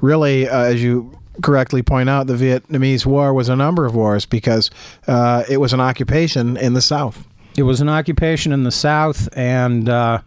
really, 0.00 0.48
uh, 0.48 0.62
as 0.62 0.82
you 0.82 1.16
correctly 1.42 1.82
point 1.82 2.08
out, 2.08 2.26
the 2.26 2.34
Vietnamese 2.34 3.06
War 3.06 3.32
was 3.32 3.48
a 3.48 3.56
number 3.56 3.86
of 3.86 3.94
wars 3.94 4.26
because 4.26 4.70
uh, 5.06 5.44
it 5.48 5.58
was 5.58 5.72
an 5.72 5.80
occupation 5.80 6.56
in 6.56 6.72
the 6.72 6.80
South. 6.80 7.26
It 7.56 7.62
was 7.62 7.80
an 7.80 7.88
occupation 7.88 8.52
in 8.52 8.64
the 8.64 8.70
South, 8.70 9.28
and 9.36 9.88
uh, 9.88 10.20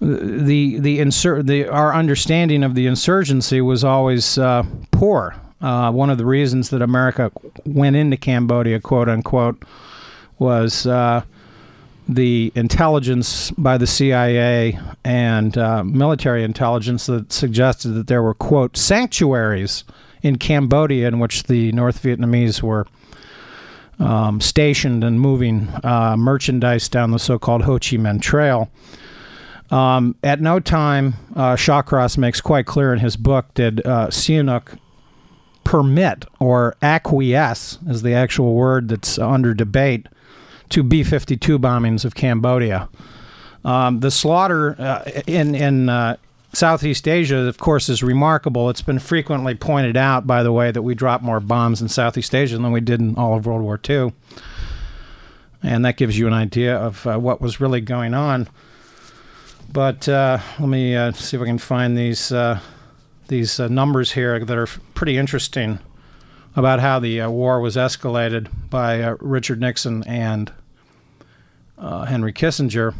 the 0.00 0.78
the 0.78 0.98
insur- 0.98 1.46
the 1.46 1.68
our 1.68 1.94
understanding 1.94 2.62
of 2.62 2.74
the 2.74 2.86
insurgency 2.86 3.60
was 3.60 3.84
always 3.84 4.38
uh, 4.38 4.64
poor. 4.90 5.36
Uh, 5.60 5.90
one 5.90 6.10
of 6.10 6.18
the 6.18 6.26
reasons 6.26 6.68
that 6.70 6.82
America 6.82 7.32
went 7.64 7.96
into 7.96 8.16
Cambodia, 8.16 8.78
quote 8.78 9.08
unquote, 9.08 9.62
was 10.38 10.86
uh, 10.86 11.22
the 12.08 12.52
intelligence 12.54 13.50
by 13.52 13.78
the 13.78 13.86
CIA 13.86 14.78
and 15.02 15.56
uh, 15.56 15.82
military 15.82 16.44
intelligence 16.44 17.06
that 17.06 17.32
suggested 17.32 17.90
that 17.90 18.06
there 18.06 18.22
were 18.22 18.34
quote 18.34 18.76
sanctuaries 18.76 19.84
in 20.22 20.36
Cambodia 20.36 21.08
in 21.08 21.18
which 21.18 21.44
the 21.44 21.72
North 21.72 22.02
Vietnamese 22.02 22.62
were 22.62 22.86
um, 23.98 24.40
stationed 24.40 25.02
and 25.02 25.20
moving 25.20 25.68
uh, 25.82 26.16
merchandise 26.18 26.88
down 26.88 27.10
the 27.10 27.18
so-called 27.18 27.62
Ho 27.62 27.74
Chi 27.74 27.96
Minh 27.96 28.20
Trail. 28.20 28.70
Um, 29.70 30.14
at 30.22 30.40
no 30.40 30.60
time, 30.60 31.14
uh, 31.34 31.56
Shawcross 31.56 32.16
makes 32.16 32.40
quite 32.40 32.66
clear 32.66 32.92
in 32.92 33.00
his 33.00 33.16
book 33.16 33.52
did 33.54 33.84
uh, 33.84 34.08
Sihanouk 34.08 34.78
permit 35.64 36.24
or 36.38 36.76
acquiesce, 36.80 37.78
is 37.88 38.02
the 38.02 38.14
actual 38.14 38.54
word 38.54 38.88
that's 38.88 39.18
under 39.18 39.52
debate, 39.52 40.06
to 40.68 40.82
B-52 40.82 41.58
bombings 41.58 42.04
of 42.04 42.14
Cambodia. 42.14 42.88
Um, 43.64 43.98
the 43.98 44.12
slaughter 44.12 44.76
uh, 44.80 45.02
in 45.26 45.56
in 45.56 45.88
uh, 45.88 46.16
Southeast 46.52 47.08
Asia, 47.08 47.38
of 47.38 47.58
course, 47.58 47.88
is 47.88 48.02
remarkable. 48.02 48.70
It's 48.70 48.82
been 48.82 49.00
frequently 49.00 49.56
pointed 49.56 49.96
out, 49.96 50.24
by 50.26 50.44
the 50.44 50.52
way, 50.52 50.70
that 50.70 50.82
we 50.82 50.94
dropped 50.94 51.24
more 51.24 51.40
bombs 51.40 51.82
in 51.82 51.88
Southeast 51.88 52.32
Asia 52.32 52.56
than 52.56 52.70
we 52.70 52.80
did 52.80 53.00
in 53.00 53.16
all 53.16 53.36
of 53.36 53.44
World 53.44 53.62
War 53.62 53.80
II, 53.88 54.12
and 55.64 55.84
that 55.84 55.96
gives 55.96 56.16
you 56.16 56.28
an 56.28 56.32
idea 56.32 56.76
of 56.76 57.04
uh, 57.08 57.18
what 57.18 57.40
was 57.40 57.60
really 57.60 57.80
going 57.80 58.14
on. 58.14 58.48
But 59.76 60.08
uh, 60.08 60.38
let 60.58 60.70
me 60.70 60.96
uh, 60.96 61.12
see 61.12 61.36
if 61.36 61.42
I 61.42 61.44
can 61.44 61.58
find 61.58 61.98
these 61.98 62.32
uh, 62.32 62.60
these 63.28 63.60
uh, 63.60 63.68
numbers 63.68 64.12
here 64.12 64.42
that 64.42 64.56
are 64.56 64.66
pretty 64.94 65.18
interesting 65.18 65.80
about 66.56 66.80
how 66.80 66.98
the 66.98 67.20
uh, 67.20 67.28
war 67.28 67.60
was 67.60 67.76
escalated 67.76 68.48
by 68.70 69.08
Richard 69.20 69.60
Nixon 69.60 70.02
and 70.04 70.50
Henry 71.78 72.32
Kissinger. 72.32 72.94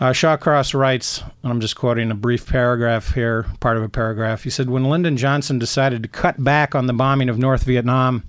Uh, 0.00 0.12
Shawcross 0.14 0.72
writes, 0.72 1.22
and 1.42 1.52
I'm 1.52 1.60
just 1.60 1.76
quoting 1.76 2.10
a 2.10 2.14
brief 2.14 2.46
paragraph 2.46 3.12
here, 3.12 3.44
part 3.60 3.76
of 3.76 3.82
a 3.82 3.90
paragraph. 3.90 4.44
He 4.44 4.50
said, 4.50 4.70
When 4.70 4.84
Lyndon 4.84 5.18
Johnson 5.18 5.58
decided 5.58 6.02
to 6.02 6.08
cut 6.08 6.42
back 6.42 6.74
on 6.74 6.86
the 6.86 6.94
bombing 6.94 7.28
of 7.28 7.36
North 7.36 7.64
Vietnam 7.64 8.22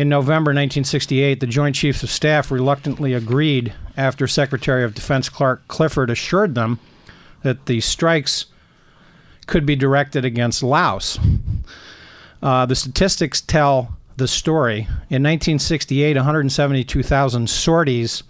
in 0.00 0.08
November 0.08 0.48
1968, 0.48 1.40
the 1.40 1.46
Joint 1.46 1.76
Chiefs 1.76 2.02
of 2.02 2.10
Staff 2.10 2.50
reluctantly 2.50 3.12
agreed 3.12 3.74
after 3.98 4.26
Secretary 4.26 4.82
of 4.82 4.94
Defense 4.94 5.28
Clark 5.28 5.68
Clifford 5.68 6.08
assured 6.08 6.54
them 6.54 6.80
that 7.42 7.66
the 7.66 7.82
strikes 7.82 8.46
could 9.46 9.66
be 9.66 9.76
directed 9.76 10.24
against 10.24 10.62
Laos. 10.62 11.18
Uh, 12.42 12.64
the 12.64 12.74
statistics 12.74 13.42
tell 13.42 13.94
the 14.16 14.26
story. 14.26 14.84
In 15.10 15.22
1968, 15.22 16.16
172,000 16.16 17.50
sorties 17.50 18.22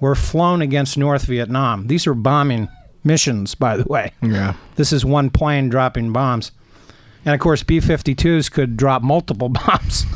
were 0.00 0.14
flown 0.14 0.62
against 0.62 0.96
North 0.96 1.26
Vietnam. 1.26 1.88
These 1.88 2.06
are 2.06 2.14
bombing 2.14 2.66
missions, 3.04 3.54
by 3.54 3.76
the 3.76 3.84
way. 3.84 4.12
Yeah. 4.22 4.54
This 4.76 4.90
is 4.90 5.04
one 5.04 5.28
plane 5.28 5.68
dropping 5.68 6.14
bombs. 6.14 6.50
And 7.26 7.34
of 7.34 7.40
course, 7.42 7.62
B 7.62 7.78
52s 7.78 8.50
could 8.50 8.78
drop 8.78 9.02
multiple 9.02 9.48
bombs. 9.50 10.06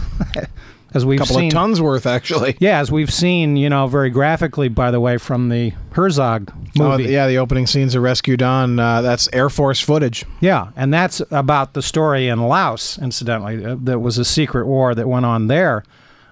As 0.95 1.05
we've 1.05 1.21
A 1.21 1.25
couple 1.25 1.37
seen. 1.37 1.49
of 1.49 1.53
tons 1.53 1.81
worth, 1.83 2.07
actually. 2.07 2.57
Yeah, 2.61 2.79
as 2.79 2.91
we've 2.91 3.13
seen, 3.13 3.57
you 3.57 3.69
know, 3.69 3.87
very 3.89 4.11
graphically, 4.11 4.69
by 4.69 4.91
the 4.91 5.01
way, 5.01 5.19
from 5.19 5.49
the 5.51 5.73
Herzog 5.93 6.53
Oh, 6.79 6.91
movie. 6.91 7.05
yeah, 7.05 7.27
the 7.27 7.39
opening 7.39 7.67
scenes 7.67 7.95
of 7.95 8.03
Rescue 8.03 8.37
Dawn, 8.37 8.79
uh, 8.79 9.03
that's 9.03 9.29
Air 9.33 9.51
Force 9.51 9.81
footage. 9.81 10.25
Yeah, 10.41 10.69
and 10.77 10.95
that's 10.95 11.21
about 11.31 11.75
the 11.75 11.83
story 11.83 12.29
in 12.29 12.41
Laos, 12.41 12.99
incidentally. 12.99 13.65
Uh, 13.65 13.77
That 13.81 13.99
was 14.01 14.17
a 14.19 14.25
secret 14.25 14.67
war 14.67 14.95
that 14.95 15.09
went 15.09 15.27
on 15.27 15.49
there 15.49 15.85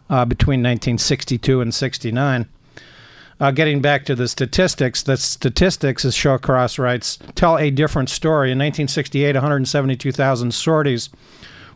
uh, 0.09 0.25
between 0.25 0.61
1962 0.61 1.61
and 1.61 1.75
69. 1.75 2.47
Uh, 3.41 3.51
getting 3.51 3.81
back 3.81 4.05
to 4.05 4.15
the 4.15 4.29
statistics, 4.29 5.03
the 5.03 5.17
statistics, 5.17 6.05
as 6.05 6.15
Shawcross 6.15 6.79
writes, 6.79 7.19
tell 7.35 7.59
a 7.59 7.71
different 7.71 8.09
story. 8.09 8.53
In 8.53 8.59
1968, 8.59 9.35
172,000 9.35 10.55
sorties 10.55 11.09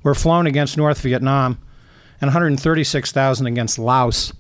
were 0.05 0.15
flown 0.15 0.47
against 0.47 0.77
North 0.77 1.01
Vietnam 1.01 1.59
and 2.21 2.29
136,000 2.29 3.47
against 3.47 3.79
Laos. 3.79 4.33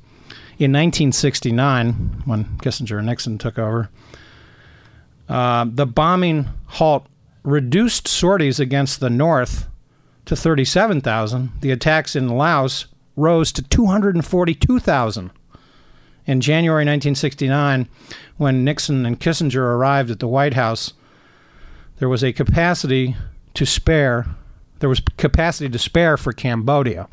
In 0.58 0.72
1969, 0.72 2.22
when 2.24 2.44
Kissinger 2.58 2.98
and 2.98 3.06
Nixon 3.06 3.36
took 3.36 3.58
over, 3.58 3.90
uh, 5.28 5.66
the 5.68 5.86
bombing 5.86 6.48
halt 6.66 7.06
reduced 7.42 8.08
sorties 8.08 8.58
against 8.58 9.00
the 9.00 9.10
North 9.10 9.68
to 10.24 10.36
37,000. 10.36 11.52
The 11.60 11.70
attacks 11.70 12.16
in 12.16 12.28
Laos 12.28 12.86
rose 13.14 13.52
to 13.52 13.62
242,000. 13.62 15.30
In 16.26 16.40
January 16.40 16.80
1969, 16.80 17.88
when 18.36 18.64
Nixon 18.64 19.06
and 19.06 19.20
Kissinger 19.20 19.62
arrived 19.62 20.10
at 20.10 20.18
the 20.18 20.26
White 20.26 20.54
House, 20.54 20.92
there 21.98 22.08
was 22.08 22.24
a 22.24 22.32
capacity 22.32 23.16
to 23.54 23.64
spare. 23.64 24.26
There 24.78 24.88
was 24.88 25.00
capacity 25.16 25.68
to 25.70 25.78
spare 25.78 26.16
for 26.16 26.32
Cambodia. 26.32 27.08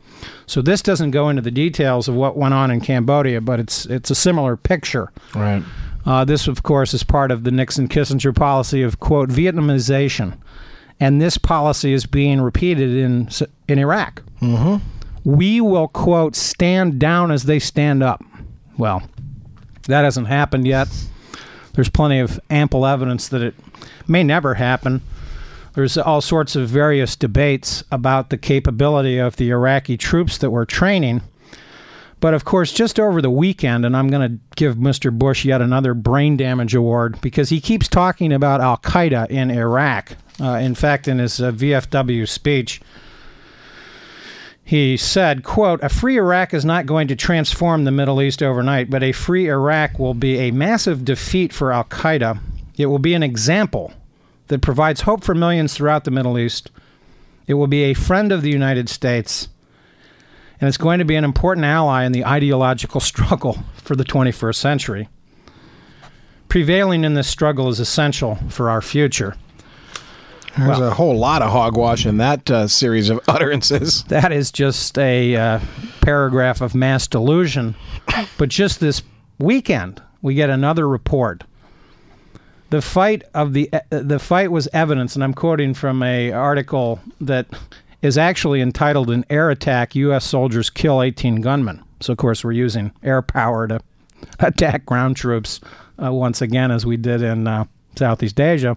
So 0.45 0.61
this 0.61 0.81
doesn't 0.81 1.11
go 1.11 1.29
into 1.29 1.41
the 1.41 1.51
details 1.51 2.07
of 2.07 2.15
what 2.15 2.35
went 2.35 2.53
on 2.53 2.71
in 2.71 2.81
Cambodia, 2.81 3.41
but 3.41 3.59
it's 3.59 3.85
it's 3.85 4.11
a 4.11 4.15
similar 4.15 4.57
picture. 4.57 5.11
Right. 5.33 5.63
Uh, 6.05 6.25
this, 6.25 6.47
of 6.47 6.63
course, 6.63 6.93
is 6.93 7.03
part 7.03 7.31
of 7.31 7.45
the 7.45 7.51
Nixon 7.51 7.87
Kissinger 7.87 8.35
policy 8.35 8.81
of, 8.83 8.99
quote, 8.99 9.29
Vietnamization. 9.29 10.37
And 10.99 11.21
this 11.21 11.37
policy 11.37 11.93
is 11.93 12.05
being 12.05 12.41
repeated 12.41 12.93
in, 12.93 13.29
in 13.67 13.79
Iraq. 13.79 14.21
Mm-hmm. 14.41 14.85
We 15.23 15.61
will, 15.61 15.87
quote, 15.87 16.35
stand 16.35 16.99
down 16.99 17.31
as 17.31 17.43
they 17.43 17.59
stand 17.59 18.03
up. 18.03 18.21
Well, 18.77 19.01
that 19.87 20.03
hasn't 20.03 20.27
happened 20.27 20.67
yet. 20.67 20.89
There's 21.73 21.89
plenty 21.89 22.19
of 22.19 22.39
ample 22.49 22.85
evidence 22.85 23.29
that 23.29 23.41
it 23.41 23.55
may 24.05 24.23
never 24.23 24.55
happen. 24.55 25.01
There's 25.73 25.97
all 25.97 26.21
sorts 26.21 26.55
of 26.55 26.69
various 26.69 27.15
debates 27.15 27.83
about 27.91 28.29
the 28.29 28.37
capability 28.37 29.17
of 29.17 29.37
the 29.37 29.49
Iraqi 29.49 29.97
troops 29.97 30.37
that 30.37 30.51
we're 30.51 30.65
training. 30.65 31.21
But 32.19 32.33
of 32.33 32.45
course, 32.45 32.71
just 32.71 32.99
over 32.99 33.21
the 33.21 33.29
weekend, 33.29 33.83
and 33.85 33.97
I'm 33.97 34.07
going 34.07 34.31
to 34.31 34.39
give 34.55 34.75
Mr. 34.75 35.11
Bush 35.11 35.43
yet 35.43 35.61
another 35.61 35.93
brain 35.93 36.37
damage 36.37 36.73
award 36.73 37.19
because 37.21 37.49
he 37.49 37.59
keeps 37.59 37.87
talking 37.87 38.31
about 38.31 38.61
Al 38.61 38.77
Qaeda 38.77 39.29
in 39.29 39.51
Iraq. 39.51 40.15
Uh, 40.39 40.53
in 40.53 40.75
fact, 40.75 41.07
in 41.07 41.17
his 41.17 41.41
uh, 41.41 41.51
VFW 41.51 42.27
speech, 42.27 42.79
he 44.63 44.95
said, 44.95 45.43
quote, 45.43 45.83
a 45.83 45.89
free 45.89 46.17
Iraq 46.17 46.53
is 46.53 46.63
not 46.63 46.85
going 46.85 47.09
to 47.09 47.15
transform 47.15 47.83
the 47.83 47.91
Middle 47.91 48.21
East 48.21 48.41
overnight, 48.41 48.89
but 48.89 49.03
a 49.03 49.11
free 49.11 49.49
Iraq 49.49 49.99
will 49.99 50.13
be 50.13 50.37
a 50.37 50.51
massive 50.51 51.03
defeat 51.03 51.51
for 51.51 51.73
Al 51.73 51.83
Qaeda. 51.83 52.39
It 52.77 52.85
will 52.85 52.99
be 52.99 53.13
an 53.15 53.23
example 53.23 53.91
that 54.53 54.61
provides 54.61 55.01
hope 55.01 55.23
for 55.23 55.35
millions 55.35 55.73
throughout 55.73 56.03
the 56.03 56.11
Middle 56.11 56.37
East. 56.37 56.71
It 57.47 57.55
will 57.55 57.67
be 57.67 57.83
a 57.83 57.93
friend 57.93 58.31
of 58.31 58.41
the 58.41 58.51
United 58.51 58.87
States 58.87 59.49
and 60.63 60.69
it's 60.69 60.77
going 60.77 60.99
to 60.99 61.05
be 61.05 61.15
an 61.15 61.25
important 61.25 61.65
ally 61.65 62.05
in 62.05 62.13
the 62.13 62.25
ideological 62.25 63.01
struggle 63.01 63.57
for 63.75 63.97
the 63.97 64.05
21st 64.05 64.55
century. 64.55 65.09
Prevailing 66.47 67.03
in 67.03 67.15
this 67.15 67.27
struggle 67.27 67.67
is 67.67 67.81
essential 67.81 68.35
for 68.47 68.69
our 68.69 68.81
future. 68.81 69.35
There's 70.57 70.79
a 70.79 70.93
whole 70.93 71.17
lot 71.17 71.41
of 71.41 71.51
hogwash 71.51 72.05
in 72.05 72.15
that 72.17 72.49
uh, 72.49 72.69
series 72.69 73.09
of 73.09 73.19
utterances. 73.27 74.05
That 74.05 74.31
is 74.31 74.53
just 74.53 74.97
a 74.97 75.35
uh, 75.35 75.59
paragraph 75.99 76.61
of 76.61 76.73
mass 76.73 77.07
delusion. 77.07 77.75
But 78.37 78.47
just 78.47 78.79
this 78.79 79.01
weekend, 79.39 80.01
we 80.21 80.33
get 80.33 80.49
another 80.49 80.87
report. 80.87 81.43
The 82.73 82.81
fight 82.81 83.21
of 83.35 83.53
the 83.53 83.69
uh, 83.71 83.81
the 83.91 84.17
fight 84.17 84.51
was 84.51 84.67
evidence, 84.73 85.13
and 85.13 85.23
I'm 85.23 85.35
quoting 85.35 85.75
from 85.75 86.01
a 86.01 86.31
article 86.31 86.99
that 87.21 87.45
is 88.01 88.17
actually 88.17 88.61
entitled 88.61 89.11
"An 89.11 89.23
Air 89.29 89.51
Attack: 89.51 89.93
U.S. 89.93 90.25
Soldiers 90.25 90.71
Kill 90.71 91.03
18 91.03 91.41
Gunmen." 91.41 91.83
So, 91.99 92.13
of 92.13 92.17
course, 92.17 92.43
we're 92.43 92.53
using 92.53 92.91
air 93.03 93.21
power 93.21 93.67
to 93.67 93.79
attack 94.39 94.87
ground 94.87 95.17
troops 95.17 95.59
uh, 96.03 96.11
once 96.11 96.41
again, 96.41 96.71
as 96.71 96.83
we 96.83 96.97
did 96.97 97.21
in 97.21 97.47
uh, 97.47 97.65
Southeast 97.95 98.39
Asia. 98.39 98.75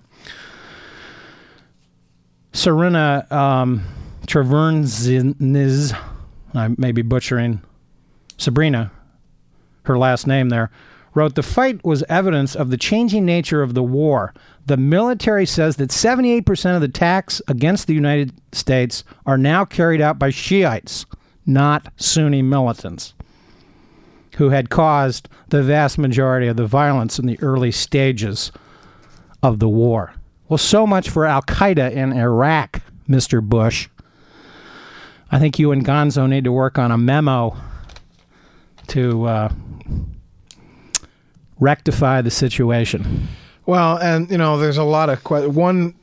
Serena 2.52 3.26
um, 3.30 3.82
I 6.52 6.68
may 6.76 6.92
be 6.92 7.00
butchering 7.00 7.62
Sabrina, 8.36 8.92
her 9.84 9.96
last 9.96 10.26
name 10.26 10.50
there, 10.50 10.70
wrote 11.16 11.34
the 11.34 11.42
fight 11.42 11.82
was 11.82 12.04
evidence 12.10 12.54
of 12.54 12.68
the 12.68 12.76
changing 12.76 13.24
nature 13.24 13.62
of 13.62 13.72
the 13.72 13.82
war. 13.82 14.34
The 14.66 14.76
military 14.76 15.46
says 15.46 15.76
that 15.76 15.88
78% 15.88 16.74
of 16.74 16.82
the 16.82 16.88
attacks 16.88 17.40
against 17.48 17.86
the 17.86 17.94
United 17.94 18.34
States 18.52 19.02
are 19.24 19.38
now 19.38 19.64
carried 19.64 20.02
out 20.02 20.18
by 20.18 20.28
Shiites, 20.28 21.06
not 21.46 21.90
Sunni 21.96 22.42
militants, 22.42 23.14
who 24.36 24.50
had 24.50 24.68
caused 24.68 25.30
the 25.48 25.62
vast 25.62 25.96
majority 25.96 26.48
of 26.48 26.58
the 26.58 26.66
violence 26.66 27.18
in 27.18 27.24
the 27.24 27.40
early 27.40 27.72
stages 27.72 28.52
of 29.42 29.58
the 29.58 29.70
war. 29.70 30.12
Well, 30.50 30.58
so 30.58 30.86
much 30.86 31.08
for 31.08 31.24
Al 31.24 31.40
Qaeda 31.40 31.92
in 31.92 32.12
Iraq, 32.12 32.82
Mr. 33.08 33.40
Bush. 33.40 33.88
I 35.30 35.38
think 35.38 35.58
you 35.58 35.72
and 35.72 35.82
Gonzo 35.82 36.28
need 36.28 36.44
to 36.44 36.52
work 36.52 36.78
on 36.78 36.92
a 36.92 36.98
memo 36.98 37.56
to 38.88 39.24
uh, 39.24 39.52
rectify 41.60 42.22
the 42.22 42.30
situation. 42.30 43.28
Well, 43.66 43.98
and 43.98 44.30
you 44.30 44.38
know, 44.38 44.58
there's 44.58 44.78
a 44.78 44.84
lot 44.84 45.10
of 45.10 45.24
que- 45.24 45.48
one 45.48 45.94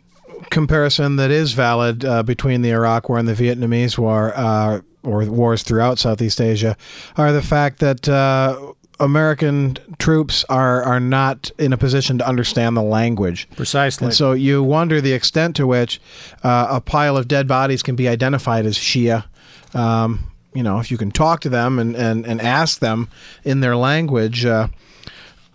comparison 0.49 1.15
that 1.15 1.31
is 1.31 1.53
valid 1.53 2.03
uh, 2.05 2.23
between 2.23 2.61
the 2.61 2.71
Iraq 2.71 3.09
War 3.09 3.17
and 3.17 3.27
the 3.27 3.33
Vietnamese 3.33 3.97
War, 3.97 4.33
uh, 4.35 4.81
or 5.03 5.25
wars 5.25 5.63
throughout 5.63 5.99
Southeast 5.99 6.39
Asia, 6.41 6.77
are 7.17 7.31
the 7.31 7.41
fact 7.41 7.79
that 7.79 8.07
uh, 8.07 8.73
American 8.99 9.77
troops 9.99 10.45
are 10.49 10.83
are 10.83 10.99
not 10.99 11.51
in 11.57 11.73
a 11.73 11.77
position 11.77 12.17
to 12.17 12.27
understand 12.27 12.77
the 12.77 12.83
language. 12.83 13.47
Precisely. 13.55 14.05
And 14.05 14.13
so 14.13 14.33
you 14.33 14.63
wonder 14.63 15.01
the 15.01 15.13
extent 15.13 15.55
to 15.57 15.67
which 15.67 16.01
uh, 16.43 16.67
a 16.69 16.81
pile 16.81 17.17
of 17.17 17.27
dead 17.27 17.47
bodies 17.47 17.83
can 17.83 17.95
be 17.95 18.07
identified 18.07 18.65
as 18.65 18.77
Shia. 18.77 19.25
Um, 19.73 20.31
you 20.53 20.61
know, 20.61 20.79
if 20.79 20.91
you 20.91 20.97
can 20.97 21.11
talk 21.11 21.41
to 21.41 21.49
them 21.49 21.79
and, 21.79 21.95
and, 21.95 22.25
and 22.27 22.39
ask 22.39 22.79
them 22.79 23.09
in 23.43 23.61
their 23.61 23.75
language 23.75 24.45
uh, 24.45 24.67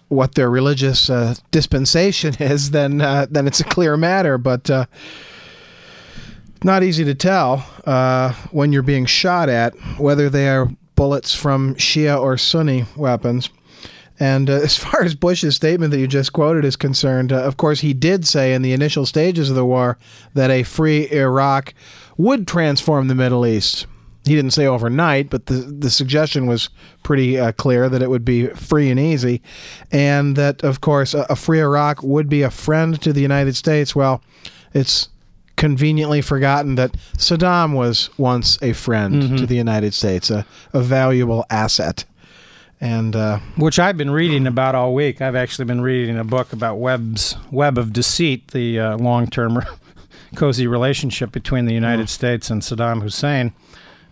what 0.08 0.34
their 0.34 0.50
religious 0.50 1.10
uh, 1.10 1.34
dispensation 1.50 2.34
is, 2.40 2.70
then 2.70 3.00
uh, 3.00 3.26
then 3.30 3.46
it's 3.46 3.60
a 3.60 3.64
clear 3.64 3.96
matter. 3.96 4.38
But 4.38 4.68
uh, 4.70 4.86
not 6.64 6.82
easy 6.82 7.04
to 7.04 7.14
tell 7.14 7.64
uh, 7.86 8.32
when 8.50 8.72
you're 8.72 8.82
being 8.82 9.06
shot 9.06 9.48
at 9.48 9.74
whether 9.98 10.28
they 10.28 10.48
are 10.48 10.70
bullets 10.96 11.34
from 11.34 11.74
Shia 11.76 12.20
or 12.20 12.36
Sunni 12.36 12.84
weapons. 12.96 13.50
And 14.20 14.50
uh, 14.50 14.54
as 14.64 14.76
far 14.76 15.02
as 15.02 15.14
Bush's 15.14 15.56
statement 15.56 15.92
that 15.92 16.00
you 16.00 16.06
just 16.06 16.32
quoted 16.32 16.64
is 16.64 16.76
concerned, 16.76 17.32
uh, 17.32 17.42
of 17.42 17.56
course, 17.56 17.80
he 17.80 17.94
did 17.94 18.26
say 18.26 18.52
in 18.54 18.62
the 18.62 18.72
initial 18.72 19.06
stages 19.06 19.50
of 19.50 19.56
the 19.56 19.64
war 19.64 19.98
that 20.34 20.50
a 20.50 20.64
free 20.64 21.10
Iraq 21.10 21.74
would 22.16 22.48
transform 22.48 23.08
the 23.08 23.14
Middle 23.14 23.46
East. 23.46 23.86
He 24.28 24.34
didn't 24.36 24.52
say 24.52 24.66
overnight, 24.66 25.30
but 25.30 25.46
the 25.46 25.54
the 25.54 25.90
suggestion 25.90 26.46
was 26.46 26.68
pretty 27.02 27.38
uh, 27.38 27.52
clear 27.52 27.88
that 27.88 28.02
it 28.02 28.10
would 28.10 28.24
be 28.24 28.48
free 28.48 28.90
and 28.90 29.00
easy, 29.00 29.42
and 29.90 30.36
that 30.36 30.62
of 30.62 30.80
course 30.80 31.14
a, 31.14 31.26
a 31.30 31.36
free 31.36 31.60
Iraq 31.60 32.02
would 32.02 32.28
be 32.28 32.42
a 32.42 32.50
friend 32.50 33.00
to 33.02 33.12
the 33.12 33.20
United 33.22 33.56
States. 33.56 33.96
Well, 33.96 34.22
it's 34.74 35.08
conveniently 35.56 36.20
forgotten 36.22 36.76
that 36.76 36.92
Saddam 37.16 37.74
was 37.74 38.10
once 38.16 38.58
a 38.62 38.72
friend 38.72 39.36
to 39.38 39.44
the 39.44 39.56
United 39.56 39.92
States, 39.92 40.30
a, 40.30 40.46
a 40.72 40.80
valuable 40.80 41.44
asset, 41.50 42.04
and 42.80 43.16
uh, 43.16 43.38
Which 43.56 43.78
I've 43.78 43.96
been 43.96 44.10
reading 44.10 44.46
about 44.46 44.74
all 44.76 44.94
week. 44.94 45.20
I've 45.20 45.34
actually 45.34 45.64
been 45.64 45.80
reading 45.80 46.16
a 46.16 46.24
book 46.24 46.52
about 46.52 46.76
Webb's 46.76 47.36
Web 47.50 47.76
of 47.76 47.92
Deceit, 47.92 48.48
the 48.52 48.78
uh, 48.78 48.96
long-term 48.98 49.64
cozy 50.36 50.68
relationship 50.68 51.32
between 51.32 51.64
the 51.64 51.74
United 51.74 52.08
States 52.08 52.50
and 52.50 52.62
Saddam 52.62 53.02
Hussein, 53.02 53.52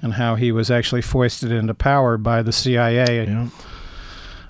and 0.03 0.15
how 0.15 0.35
he 0.35 0.53
was 0.53 0.71
actually 0.71 1.03
foisted 1.03 1.51
into 1.51 1.75
power 1.75 2.17
by 2.17 2.43
the 2.43 2.53
CIA 2.53 3.27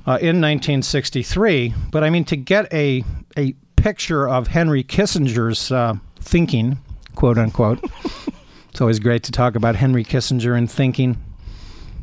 uh, 0.07 0.19
in 0.21 0.41
1963. 0.41 1.75
But 1.91 2.05
I 2.05 2.11
mean, 2.11 2.25
to 2.27 2.37
get 2.37 2.73
a 2.73 3.05
a 3.37 3.55
picture 3.77 4.29
of 4.29 4.49
Henry 4.49 4.83
Kissinger's 4.83 5.71
uh, 5.71 5.95
thinking, 6.21 6.79
quote 7.15 7.39
unquote. 7.39 7.85
it's 8.71 8.81
always 8.81 8.99
great 8.99 9.23
to 9.25 9.33
talk 9.33 9.55
about 9.55 9.77
Henry 9.77 10.05
Kissinger 10.05 10.57
and 10.57 10.71
thinking. 10.71 11.17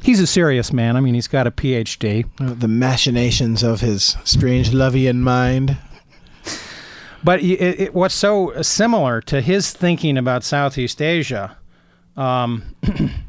He's 0.02 0.20
a 0.20 0.28
serious 0.28 0.74
man. 0.74 0.98
I 0.98 1.00
mean, 1.00 1.14
he's 1.14 1.30
got 1.30 1.48
a 1.48 1.52
PhD. 1.52 2.26
uh, 2.42 2.54
the 2.54 2.68
machinations 2.68 3.64
of 3.64 3.80
his 3.80 4.18
Strangelovian 4.24 5.18
mind. 5.18 5.78
But 7.24 7.42
it, 7.42 7.80
it, 7.80 7.94
what's 7.94 8.14
so 8.14 8.62
similar 8.62 9.22
to 9.22 9.40
his 9.40 9.72
thinking 9.72 10.18
about 10.18 10.44
Southeast 10.44 11.02
Asia 11.02 11.58
um, 12.18 12.76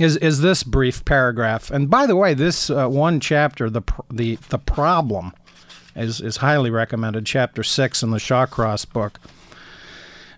is 0.00 0.16
is 0.16 0.40
this 0.40 0.62
brief 0.62 1.04
paragraph. 1.04 1.70
And 1.70 1.90
by 1.90 2.06
the 2.06 2.16
way, 2.16 2.34
this 2.34 2.70
uh, 2.70 2.88
one 2.88 3.20
chapter, 3.20 3.68
the 3.68 3.82
the 4.10 4.36
the 4.48 4.58
problem, 4.58 5.32
is 5.94 6.20
is 6.20 6.38
highly 6.38 6.70
recommended. 6.70 7.26
Chapter 7.26 7.62
six 7.62 8.02
in 8.02 8.10
the 8.10 8.18
Shawcross 8.18 8.90
book. 8.90 9.20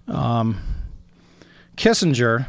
Um, 0.09 0.61
Kissinger 1.77 2.47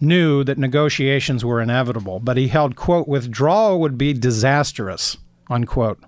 knew 0.00 0.44
that 0.44 0.56
negotiations 0.56 1.44
were 1.44 1.60
inevitable, 1.60 2.20
but 2.20 2.36
he 2.36 2.48
held 2.48 2.76
quote 2.76 3.08
withdrawal 3.08 3.80
would 3.80 3.98
be 3.98 4.12
disastrous 4.12 5.16
unquote. 5.50 5.98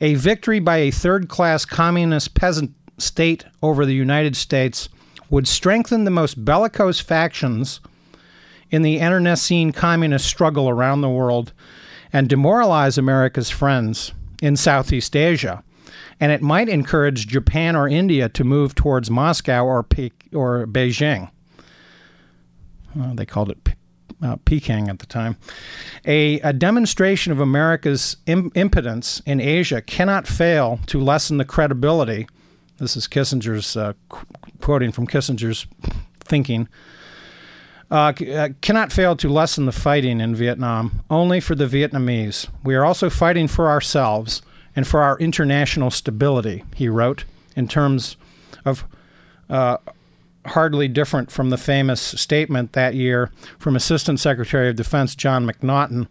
A 0.00 0.14
victory 0.14 0.58
by 0.58 0.78
a 0.78 0.90
third 0.90 1.28
class 1.28 1.64
communist 1.64 2.34
peasant 2.34 2.72
state 2.98 3.44
over 3.62 3.86
the 3.86 3.94
United 3.94 4.36
States 4.36 4.88
would 5.30 5.48
strengthen 5.48 6.04
the 6.04 6.10
most 6.10 6.44
bellicose 6.44 7.00
factions 7.00 7.80
in 8.72 8.82
the 8.82 8.98
internecine 8.98 9.70
communist 9.70 10.26
struggle 10.26 10.68
around 10.68 11.02
the 11.02 11.08
world 11.08 11.52
and 12.12 12.28
demoralize 12.28 12.98
America's 12.98 13.50
friends 13.50 14.12
in 14.42 14.56
Southeast 14.56 15.14
Asia. 15.14 15.62
And 16.18 16.32
it 16.32 16.42
might 16.42 16.68
encourage 16.68 17.26
Japan 17.26 17.76
or 17.76 17.86
India 17.86 18.28
to 18.30 18.44
move 18.44 18.74
towards 18.74 19.10
Moscow 19.10 19.64
or, 19.64 19.82
Pe- 19.82 20.10
or 20.32 20.66
Beijing. 20.66 21.30
Well, 22.94 23.14
they 23.14 23.26
called 23.26 23.50
it 23.50 23.58
uh, 24.22 24.36
Peking 24.44 24.88
at 24.88 25.00
the 25.00 25.06
time. 25.06 25.36
A, 26.04 26.40
a 26.40 26.52
demonstration 26.52 27.32
of 27.32 27.40
America's 27.40 28.16
Im- 28.26 28.52
impotence 28.54 29.20
in 29.26 29.40
Asia 29.40 29.82
cannot 29.82 30.26
fail 30.26 30.80
to 30.86 31.00
lessen 31.00 31.38
the 31.38 31.44
credibility. 31.44 32.26
This 32.78 32.96
is 32.96 33.06
Kissinger's 33.06 33.76
uh, 33.76 33.92
qu- 34.08 34.26
quoting 34.60 34.92
from 34.92 35.06
Kissinger's 35.06 35.66
thinking. 36.20 36.68
Uh, 37.92 38.14
uh, 38.34 38.48
cannot 38.62 38.90
fail 38.90 39.14
to 39.14 39.28
lessen 39.28 39.66
the 39.66 39.72
fighting 39.72 40.18
in 40.18 40.34
Vietnam 40.34 41.04
only 41.10 41.40
for 41.40 41.54
the 41.54 41.66
Vietnamese. 41.66 42.48
We 42.64 42.74
are 42.74 42.86
also 42.86 43.10
fighting 43.10 43.48
for 43.48 43.68
ourselves 43.68 44.40
and 44.74 44.86
for 44.88 45.02
our 45.02 45.18
international 45.18 45.90
stability, 45.90 46.64
he 46.74 46.88
wrote, 46.88 47.26
in 47.54 47.68
terms 47.68 48.16
of 48.64 48.86
uh, 49.50 49.76
hardly 50.46 50.88
different 50.88 51.30
from 51.30 51.50
the 51.50 51.58
famous 51.58 52.00
statement 52.00 52.72
that 52.72 52.94
year 52.94 53.30
from 53.58 53.76
Assistant 53.76 54.18
Secretary 54.18 54.70
of 54.70 54.76
Defense 54.76 55.14
John 55.14 55.46
McNaughton 55.46 56.08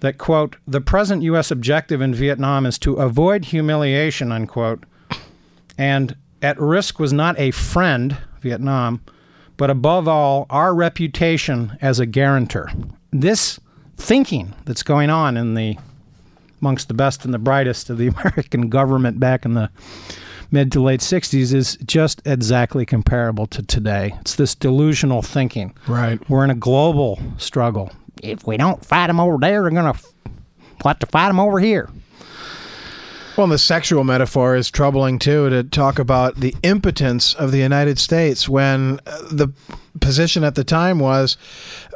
that, 0.00 0.16
quote, 0.16 0.56
the 0.66 0.80
present 0.80 1.22
U.S. 1.24 1.50
objective 1.50 2.00
in 2.00 2.14
Vietnam 2.14 2.64
is 2.64 2.78
to 2.78 2.94
avoid 2.94 3.44
humiliation, 3.44 4.32
unquote, 4.32 4.84
and 5.76 6.16
at 6.40 6.58
risk 6.58 6.98
was 6.98 7.12
not 7.12 7.38
a 7.38 7.50
friend, 7.50 8.16
Vietnam, 8.40 9.02
but 9.56 9.70
above 9.70 10.06
all, 10.08 10.46
our 10.50 10.74
reputation 10.74 11.76
as 11.80 11.98
a 12.00 12.06
guarantor. 12.06 12.70
This 13.12 13.58
thinking 13.96 14.54
that's 14.64 14.82
going 14.82 15.10
on 15.10 15.36
in 15.36 15.54
the 15.54 15.76
amongst 16.60 16.88
the 16.88 16.94
best 16.94 17.24
and 17.24 17.32
the 17.34 17.38
brightest 17.38 17.90
of 17.90 17.98
the 17.98 18.06
American 18.18 18.68
government 18.68 19.20
back 19.20 19.44
in 19.44 19.54
the 19.54 19.70
mid 20.50 20.70
to 20.72 20.80
late 20.82 21.00
60s 21.00 21.52
is 21.54 21.76
just 21.86 22.22
exactly 22.24 22.86
comparable 22.86 23.46
to 23.48 23.62
today. 23.62 24.14
It's 24.20 24.36
this 24.36 24.54
delusional 24.54 25.22
thinking. 25.22 25.74
Right. 25.86 26.18
We're 26.30 26.44
in 26.44 26.50
a 26.50 26.54
global 26.54 27.20
struggle. 27.38 27.90
if 28.22 28.46
we 28.46 28.56
don't 28.56 28.84
fight 28.84 29.08
them 29.08 29.20
over 29.20 29.36
there, 29.38 29.62
they're 29.62 29.70
gonna 29.70 29.90
f- 29.90 30.12
have 30.84 30.98
to 31.00 31.06
fight 31.06 31.28
them 31.28 31.40
over 31.40 31.58
here. 31.58 31.90
Well, 33.36 33.44
and 33.44 33.52
the 33.52 33.58
sexual 33.58 34.02
metaphor 34.02 34.56
is 34.56 34.70
troubling 34.70 35.18
too 35.18 35.50
to 35.50 35.62
talk 35.62 35.98
about 35.98 36.36
the 36.36 36.54
impotence 36.62 37.34
of 37.34 37.52
the 37.52 37.58
United 37.58 37.98
States 37.98 38.48
when 38.48 38.98
uh, 39.06 39.18
the 39.30 39.48
position 40.00 40.42
at 40.42 40.54
the 40.54 40.64
time 40.64 40.98
was 41.00 41.36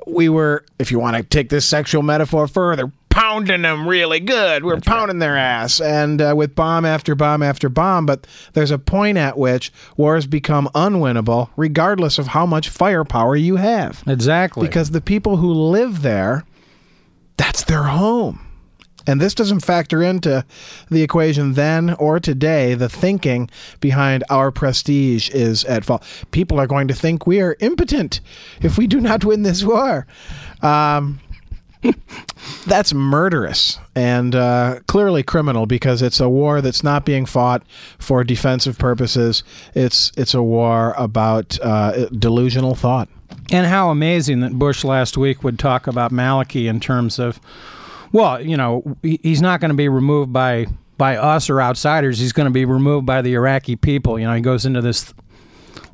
we 0.07 0.29
were, 0.29 0.67
if 0.79 0.91
you 0.91 0.99
want 0.99 1.17
to 1.17 1.23
take 1.23 1.49
this 1.49 1.65
sexual 1.65 2.03
metaphor 2.03 2.47
further, 2.47 2.93
pounding 3.09 3.63
them 3.63 3.89
really 3.89 4.21
good. 4.21 4.65
We're 4.65 4.81
pounding 4.81 5.19
their 5.19 5.37
ass, 5.37 5.81
and 5.81 6.21
uh, 6.21 6.35
with 6.37 6.55
bomb 6.55 6.85
after 6.85 7.15
bomb 7.15 7.43
after 7.43 7.71
bomb. 7.71 8.05
But 8.05 8.27
there's 8.53 8.71
a 8.71 8.79
point 8.79 9.17
at 9.17 9.39
which 9.39 9.73
wars 9.97 10.27
become 10.27 10.69
unwinnable, 10.75 11.49
regardless 11.57 12.19
of 12.19 12.29
how 12.29 12.45
much 12.45 12.69
firepower 12.69 13.35
you 13.35 13.57
have, 13.57 14.03
Exactly. 14.07 14.67
because 14.67 14.91
the 14.91 15.01
people 15.01 15.39
who 15.39 15.53
live 15.53 16.03
there, 16.03 16.45
that's 17.39 17.65
their 17.65 17.85
home. 17.85 18.47
And 19.07 19.21
this 19.21 19.35
doesn't 19.35 19.61
factor 19.61 20.03
into 20.03 20.45
the 20.91 21.03
equation 21.03 21.55
then 21.55 21.95
or 21.95 22.21
today. 22.21 22.75
The 22.75 22.89
thinking 22.89 23.51
behind 23.81 24.25
our 24.31 24.51
prestige 24.51 25.31
is 25.31 25.65
at 25.65 25.85
fault. 25.85 26.03
People 26.31 26.61
are 26.61 26.67
going 26.67 26.89
to 26.89 26.95
think 26.95 27.27
we 27.27 27.41
are 27.41 27.57
impotent 27.61 28.21
if 28.61 28.79
we 28.79 28.87
do 28.87 29.01
not 29.01 29.25
win 29.25 29.43
this 29.43 29.65
war. 29.65 30.07
Um, 30.63 31.21
that's 32.67 32.93
murderous 32.93 33.79
and 33.95 34.35
uh, 34.35 34.81
clearly 34.87 35.23
criminal 35.23 35.67
because 35.67 36.03
it's 36.03 36.21
a 36.21 36.29
war 36.29 36.61
that's 36.61 36.83
not 36.83 37.05
being 37.07 37.25
fought 37.25 37.63
for 37.99 38.23
defensive 38.23 38.79
purposes. 38.79 39.43
It's 39.75 40.13
it's 40.17 40.35
a 40.35 40.43
war 40.43 40.95
about 40.99 41.59
uh, 41.63 42.07
delusional 42.09 42.75
thought. 42.75 43.09
And 43.53 43.67
how 43.67 43.91
amazing 43.91 44.41
that 44.41 44.59
Bush 44.59 44.85
last 44.85 45.17
week 45.17 45.43
would 45.43 45.59
talk 45.59 45.87
about 45.87 46.13
Maliki 46.13 46.69
in 46.69 46.79
terms 46.79 47.19
of, 47.19 47.41
well, 48.13 48.41
you 48.41 48.57
know, 48.57 48.97
he's 49.03 49.41
not 49.41 49.61
going 49.61 49.71
to 49.71 49.77
be 49.77 49.89
removed 49.89 50.33
by 50.33 50.67
by 50.99 51.17
us 51.17 51.49
or 51.49 51.63
outsiders. 51.63 52.19
He's 52.19 52.33
going 52.33 52.45
to 52.45 52.53
be 52.53 52.65
removed 52.65 53.07
by 53.07 53.23
the 53.23 53.35
Iraqi 53.35 53.75
people. 53.75 54.19
You 54.19 54.27
know, 54.27 54.35
he 54.35 54.43
goes 54.43 54.67
into 54.67 54.83
this 54.83 55.15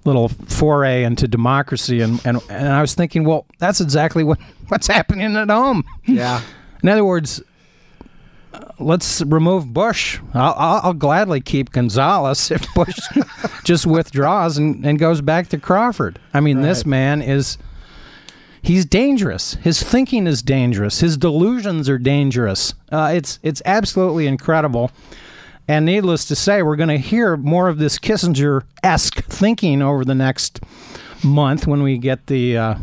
little 0.05 0.29
foray 0.29 1.05
into 1.05 1.29
democracy, 1.29 2.01
and 2.01 2.21
and, 2.25 2.41
and 2.49 2.69
I 2.69 2.81
was 2.81 2.95
thinking, 2.95 3.25
well, 3.25 3.47
that's 3.59 3.81
exactly 3.81 4.25
what 4.25 4.39
what's 4.69 4.87
happening 4.87 5.37
at 5.37 5.51
home. 5.51 5.85
Yeah. 6.05 6.41
In 6.83 6.89
other 6.91 7.05
words, 7.05 7.43
uh, 8.53 8.61
let's 8.79 9.23
remove 9.23 9.73
Bush. 9.73 10.21
I'll, 10.35 10.55
I'll, 10.57 10.81
I'll 10.85 10.95
gladly 10.95 11.41
keep 11.41 11.73
Gonzales 11.73 12.51
if 12.51 12.67
Bush 12.75 12.99
just 13.65 13.87
withdraws 13.87 14.59
and, 14.59 14.85
and 14.87 14.99
goes 14.99 15.21
back 15.21 15.49
to 15.49 15.59
Crawford. 15.59 16.19
I 16.33 16.41
mean, 16.41 16.61
this 16.63 16.87
man 16.87 17.23
is. 17.23 17.59
He's 18.67 18.85
dangerous. 18.85 19.55
His 19.55 19.81
thinking 19.81 20.27
is 20.27 20.43
dangerous. 20.43 20.99
His 20.99 21.17
delusions 21.17 21.89
are 21.89 21.99
dangerous. 21.99 22.75
Uh, 22.91 23.13
it's 23.15 23.39
it's 23.45 23.63
absolutely 23.65 24.27
incredible. 24.27 24.91
And 25.69 25.87
needless 25.87 26.25
to 26.25 26.35
say, 26.35 26.63
we're 26.63 26.75
going 26.75 26.89
to 26.89 26.99
hear 26.99 27.37
more 27.37 27.69
of 27.69 27.79
this 27.79 27.97
Kissinger 27.97 28.63
esque 28.83 29.23
thinking 29.27 29.83
over 29.83 30.05
the 30.05 30.17
next 30.17 30.59
month 31.23 31.69
when 31.69 31.85
we 31.85 31.97
get 31.97 32.27
the 32.27 32.59
uh, 32.59 32.75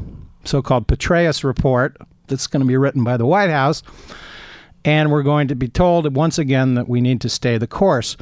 so 0.45 0.61
called 0.61 0.87
Petraeus 0.87 1.43
report 1.43 1.97
that's 2.27 2.47
going 2.47 2.61
to 2.61 2.67
be 2.67 2.77
written 2.77 3.03
by 3.03 3.17
the 3.17 3.25
White 3.25 3.49
House. 3.49 3.83
And 4.85 5.11
we're 5.11 5.23
going 5.23 5.49
to 5.49 5.55
be 5.55 5.67
told 5.67 6.13
once 6.15 6.37
again 6.37 6.75
that 6.75 6.87
we 6.87 7.01
need 7.01 7.19
to 7.21 7.29
stay 7.29 7.57
the 7.57 7.67
course. 7.67 8.15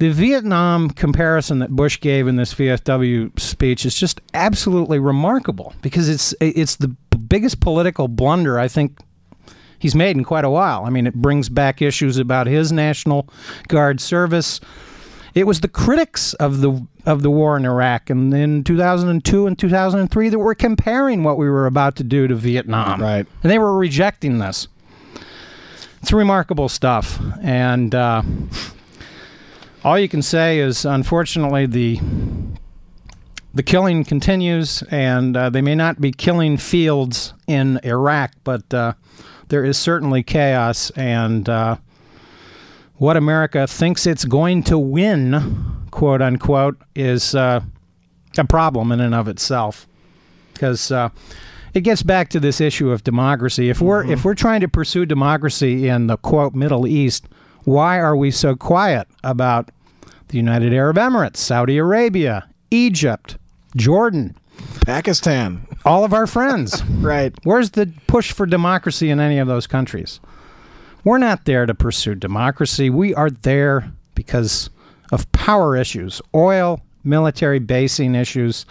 The 0.00 0.10
Vietnam 0.10 0.88
comparison 0.88 1.58
that 1.58 1.70
Bush 1.70 2.00
gave 2.00 2.26
in 2.26 2.36
this 2.36 2.54
VFW 2.54 3.38
speech 3.38 3.84
is 3.84 3.94
just 3.94 4.20
absolutely 4.32 4.98
remarkable 4.98 5.74
because 5.82 6.08
it's 6.08 6.34
it's 6.40 6.76
the 6.76 6.96
biggest 7.30 7.60
political 7.60 8.08
blunder 8.08 8.58
I 8.58 8.68
think 8.68 8.98
he's 9.78 9.94
made 9.94 10.16
in 10.16 10.24
quite 10.24 10.44
a 10.44 10.50
while. 10.50 10.84
I 10.84 10.90
mean, 10.90 11.06
it 11.06 11.14
brings 11.14 11.48
back 11.48 11.80
issues 11.80 12.18
about 12.18 12.46
his 12.46 12.70
National 12.70 13.26
Guard 13.68 14.00
service. 14.00 14.60
It 15.34 15.46
was 15.46 15.60
the 15.60 15.68
critics 15.68 16.34
of 16.34 16.60
the 16.60 16.86
of 17.06 17.22
the 17.22 17.30
war 17.30 17.56
in 17.56 17.64
Iraq 17.64 18.10
and 18.10 18.34
in 18.34 18.62
2002 18.62 19.46
and 19.46 19.58
2003 19.58 20.28
that 20.28 20.38
were 20.38 20.54
comparing 20.54 21.24
what 21.24 21.38
we 21.38 21.48
were 21.48 21.66
about 21.66 21.96
to 21.96 22.04
do 22.04 22.28
to 22.28 22.34
Vietnam. 22.34 23.00
Right. 23.00 23.26
And 23.42 23.50
they 23.50 23.58
were 23.58 23.76
rejecting 23.76 24.38
this. 24.38 24.68
It's 26.02 26.12
remarkable 26.12 26.68
stuff. 26.68 27.18
And 27.42 27.94
uh, 27.94 28.22
all 29.84 29.98
you 29.98 30.08
can 30.08 30.22
say 30.22 30.58
is, 30.58 30.84
unfortunately, 30.84 31.66
the 31.66 32.00
the 33.52 33.62
killing 33.62 34.04
continues, 34.04 34.82
and 34.90 35.36
uh, 35.36 35.50
they 35.50 35.62
may 35.62 35.74
not 35.74 36.00
be 36.00 36.12
killing 36.12 36.56
fields 36.56 37.34
in 37.46 37.80
Iraq, 37.82 38.32
but 38.44 38.72
uh, 38.72 38.94
there 39.48 39.64
is 39.64 39.76
certainly 39.76 40.22
chaos. 40.22 40.90
And 40.90 41.48
uh, 41.48 41.76
what 42.96 43.16
America 43.16 43.66
thinks 43.66 44.06
it's 44.06 44.24
going 44.24 44.62
to 44.64 44.78
win, 44.78 45.86
quote 45.90 46.22
unquote, 46.22 46.80
is 46.94 47.34
uh, 47.34 47.60
a 48.38 48.44
problem 48.44 48.92
in 48.92 49.00
and 49.00 49.14
of 49.14 49.26
itself. 49.26 49.86
Because 50.52 50.92
uh, 50.92 51.08
it 51.74 51.80
gets 51.80 52.02
back 52.02 52.28
to 52.30 52.40
this 52.40 52.60
issue 52.60 52.90
of 52.90 53.02
democracy. 53.02 53.70
If 53.70 53.80
we're 53.80 54.04
if 54.04 54.24
we're 54.24 54.34
trying 54.34 54.60
to 54.60 54.68
pursue 54.68 55.06
democracy 55.06 55.88
in 55.88 56.06
the 56.06 56.16
quote 56.18 56.54
Middle 56.54 56.86
East, 56.86 57.26
why 57.64 57.98
are 57.98 58.16
we 58.16 58.30
so 58.30 58.54
quiet 58.54 59.08
about 59.24 59.70
the 60.28 60.36
United 60.36 60.72
Arab 60.72 60.96
Emirates, 60.96 61.38
Saudi 61.38 61.78
Arabia, 61.78 62.48
Egypt, 62.70 63.36
Jordan, 63.76 64.36
Pakistan. 64.86 65.66
all 65.84 66.04
of 66.04 66.12
our 66.12 66.26
friends? 66.26 66.82
Right. 67.00 67.34
Where's 67.44 67.70
the 67.70 67.90
push 68.06 68.30
for 68.32 68.44
democracy 68.46 69.08
in 69.10 69.20
any 69.20 69.38
of 69.38 69.48
those 69.48 69.66
countries? 69.66 70.20
We're 71.02 71.18
not 71.18 71.46
there 71.46 71.64
to 71.64 71.74
pursue 71.74 72.14
democracy. 72.14 72.90
We 72.90 73.14
are 73.14 73.30
there 73.30 73.90
because 74.14 74.68
of 75.12 75.30
power 75.32 75.76
issues, 75.76 76.20
oil, 76.34 76.80
military 77.04 77.58
basing 77.58 78.14
issues. 78.14 78.66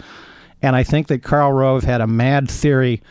And 0.62 0.76
I 0.76 0.84
think 0.84 1.08
that 1.08 1.24
Karl 1.24 1.52
Rove 1.52 1.82
had 1.82 2.00
a 2.00 2.06
mad 2.06 2.48
theory 2.48 3.02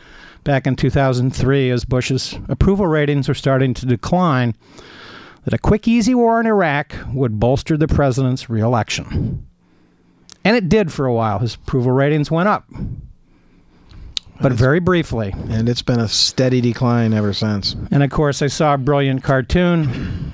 back 0.42 0.66
in 0.66 0.74
2003 0.74 1.68
as 1.70 1.84
Bush's 1.84 2.34
approval 2.48 2.86
ratings 2.86 3.28
were 3.28 3.34
starting 3.34 3.74
to 3.74 3.84
decline 3.84 4.56
that 5.44 5.52
a 5.52 5.58
quick, 5.58 5.86
easy 5.86 6.14
war 6.14 6.40
in 6.40 6.46
Iraq 6.46 6.94
would 7.12 7.38
bolster 7.38 7.76
the 7.76 7.88
president's 7.88 8.48
reelection. 8.48 9.46
And 10.44 10.56
it 10.56 10.68
did 10.68 10.92
for 10.92 11.06
a 11.06 11.12
while. 11.12 11.38
His 11.38 11.54
approval 11.54 11.92
ratings 11.92 12.30
went 12.30 12.48
up. 12.48 12.66
But 14.40 14.52
very 14.52 14.80
briefly. 14.80 15.34
And 15.50 15.68
it's 15.68 15.82
been 15.82 16.00
a 16.00 16.08
steady 16.08 16.60
decline 16.60 17.12
ever 17.12 17.34
since. 17.34 17.76
And 17.90 18.02
of 18.02 18.10
course, 18.10 18.40
I 18.40 18.46
saw 18.46 18.74
a 18.74 18.78
brilliant 18.78 19.22
cartoon. 19.22 20.32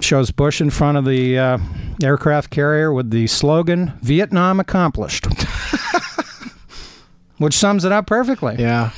Shows 0.00 0.30
Bush 0.30 0.60
in 0.60 0.70
front 0.70 0.98
of 0.98 1.04
the 1.04 1.38
uh, 1.38 1.58
aircraft 2.02 2.50
carrier 2.50 2.92
with 2.92 3.10
the 3.10 3.26
slogan 3.26 3.92
"Vietnam 4.00 4.58
accomplished," 4.58 5.26
which 7.38 7.52
sums 7.52 7.84
it 7.84 7.92
up 7.92 8.06
perfectly. 8.06 8.56
Yeah. 8.58 8.90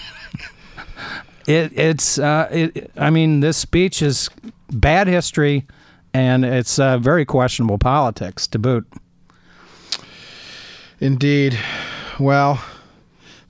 It, 1.48 1.76
it's, 1.76 2.18
uh, 2.18 2.48
it, 2.50 2.92
I 2.96 3.10
mean, 3.10 3.40
this 3.40 3.56
speech 3.56 4.02
is 4.02 4.30
bad 4.70 5.08
history, 5.08 5.66
and 6.14 6.44
it's 6.44 6.78
uh, 6.78 6.98
very 6.98 7.24
questionable 7.24 7.78
politics 7.78 8.46
to 8.48 8.58
boot. 8.58 8.86
Indeed. 11.00 11.58
Well, 12.18 12.62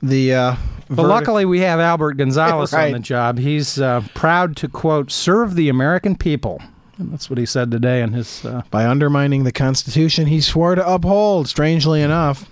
the 0.03 0.35
uh, 0.35 0.57
But 0.89 0.97
verdict- 0.97 1.09
luckily, 1.09 1.45
we 1.45 1.61
have 1.61 1.81
Albert 1.81 2.15
Gonzales 2.15 2.73
Right. 2.73 2.87
on 2.87 2.93
the 2.93 2.99
job. 2.99 3.39
He's 3.39 3.81
uh, 3.81 4.03
proud 4.15 4.57
to 4.57 4.69
quote 4.69 5.11
serve 5.11 5.55
the 5.55 5.69
American 5.69 6.17
people. 6.17 6.61
And 6.99 7.13
that's 7.13 7.29
what 7.29 7.39
he 7.39 7.47
said 7.47 7.71
today 7.71 8.03
in 8.03 8.13
his. 8.13 8.45
Uh, 8.45 8.63
by 8.71 8.87
undermining 8.87 9.45
the 9.45 9.53
Constitution 9.53 10.27
he 10.27 10.41
swore 10.41 10.75
to 10.77 10.89
uphold, 10.89 11.49
strangely 11.49 12.01
enough. 12.03 12.49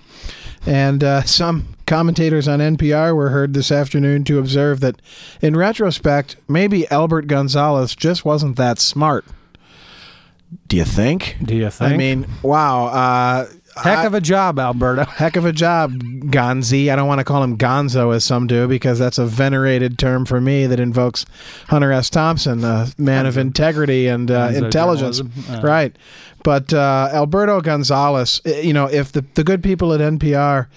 And 0.65 1.03
uh, 1.03 1.23
some 1.23 1.75
commentators 1.87 2.47
on 2.47 2.59
NPR 2.59 3.15
were 3.15 3.29
heard 3.29 3.53
this 3.53 3.71
afternoon 3.71 4.23
to 4.25 4.39
observe 4.39 4.79
that, 4.81 5.01
in 5.41 5.55
retrospect, 5.57 6.37
maybe 6.47 6.87
Albert 6.89 7.27
Gonzales 7.27 7.95
just 7.95 8.23
wasn't 8.23 8.55
that 8.57 8.79
smart. 8.79 9.25
Do 10.67 10.77
you 10.77 10.85
think? 10.85 11.37
do 11.43 11.55
you 11.55 11.69
think? 11.69 11.93
I 11.93 11.97
mean, 11.97 12.27
wow. 12.43 12.85
Uh, 12.85 13.47
heck 13.75 14.05
of 14.05 14.13
a 14.13 14.21
job, 14.21 14.59
Alberto. 14.59 15.05
Heck 15.05 15.35
of 15.35 15.45
a 15.45 15.51
job, 15.51 15.93
Gonzi. 15.93 16.91
I 16.91 16.95
don't 16.95 17.07
want 17.07 17.19
to 17.19 17.23
call 17.23 17.43
him 17.43 17.57
Gonzo 17.57 18.15
as 18.15 18.23
some 18.23 18.47
do 18.47 18.67
because 18.67 18.99
that's 18.99 19.17
a 19.17 19.25
venerated 19.25 19.97
term 19.97 20.25
for 20.25 20.39
me 20.41 20.65
that 20.67 20.79
invokes 20.79 21.25
Hunter 21.67 21.91
S. 21.91 22.09
Thompson, 22.09 22.63
a 22.63 22.87
man 22.97 23.25
of 23.25 23.37
integrity 23.37 24.07
and 24.07 24.29
uh, 24.29 24.51
intelligence. 24.53 25.21
Uh. 25.21 25.61
right. 25.63 25.95
But 26.43 26.73
uh, 26.73 27.09
Alberto 27.13 27.61
Gonzales, 27.61 28.41
eh, 28.45 28.61
you 28.61 28.73
know, 28.73 28.87
if 28.87 29.11
the, 29.11 29.25
the 29.33 29.43
good 29.43 29.63
people 29.63 29.93
at 29.93 30.01
NPR 30.01 30.67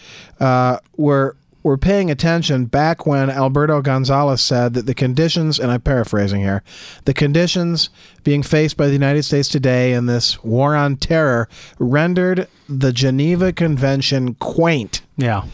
uh, 0.41 0.79
were 0.97 1.37
were 1.67 1.77
paying 1.77 2.11
attention 2.11 2.67
back 2.67 3.07
when 3.07 3.29
Alberto 3.29 3.83
Gonzales 3.83 4.41
said 4.41 4.75
that 4.75 4.87
the 4.87 4.95
conditions, 4.95 5.59
and 5.59 5.71
I'm 5.71 5.81
paraphrasing 5.81 6.41
here, 6.41 6.63
the 7.07 7.13
conditions 7.13 7.91
being 8.23 8.45
faced 8.45 8.77
by 8.77 8.87
the 8.87 8.93
United 8.93 9.25
States 9.25 9.49
today 9.49 9.93
in 9.93 10.07
this 10.07 10.43
war 10.45 10.77
on 10.77 10.97
terror 10.97 11.49
rendered 11.81 12.47
the 12.69 12.93
Geneva 12.93 13.53
Convention 13.53 14.35
quaint. 14.35 15.03
Yeah. 15.17 15.45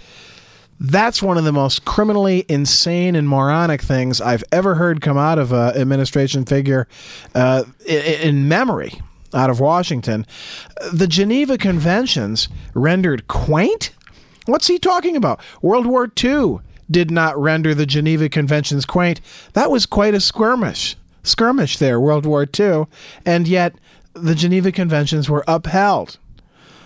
That's 0.78 1.22
one 1.22 1.38
of 1.38 1.44
the 1.44 1.52
most 1.52 1.86
criminally 1.86 2.44
insane 2.48 3.16
and 3.16 3.26
moronic 3.26 3.80
things 3.80 4.20
I've 4.20 4.44
ever 4.52 4.74
heard 4.74 5.00
come 5.00 5.16
out 5.16 5.38
of 5.38 5.52
an 5.52 5.76
administration 5.76 6.44
figure 6.44 6.88
uh, 7.34 7.64
in, 7.86 8.02
in 8.20 8.48
memory 8.48 9.00
out 9.32 9.48
of 9.48 9.60
Washington. 9.60 10.26
The 10.92 11.06
Geneva 11.06 11.56
Conventions 11.56 12.48
rendered 12.74 13.28
quaint? 13.28 13.92
What's 14.46 14.66
he 14.66 14.78
talking 14.78 15.16
about? 15.16 15.40
World 15.62 15.86
War 15.86 16.10
II 16.22 16.58
did 16.90 17.10
not 17.10 17.38
render 17.40 17.74
the 17.74 17.86
Geneva 17.86 18.28
Conventions 18.28 18.84
quaint. 18.84 19.20
That 19.54 19.70
was 19.70 19.86
quite 19.86 20.14
a 20.14 20.20
skirmish. 20.20 20.96
Skirmish 21.22 21.78
there, 21.78 22.00
World 22.00 22.26
War 22.26 22.46
II. 22.58 22.86
And 23.24 23.46
yet, 23.46 23.74
the 24.14 24.34
Geneva 24.34 24.72
Conventions 24.72 25.30
were 25.30 25.44
upheld 25.48 26.18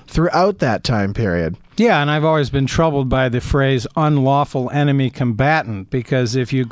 throughout 0.06 0.58
that 0.58 0.84
time 0.84 1.12
period. 1.14 1.56
Yeah, 1.76 2.00
and 2.00 2.10
I've 2.10 2.24
always 2.24 2.50
been 2.50 2.66
troubled 2.66 3.08
by 3.08 3.28
the 3.28 3.40
phrase 3.40 3.86
unlawful 3.96 4.70
enemy 4.70 5.10
combatant 5.10 5.90
because 5.90 6.36
if 6.36 6.52
you 6.52 6.66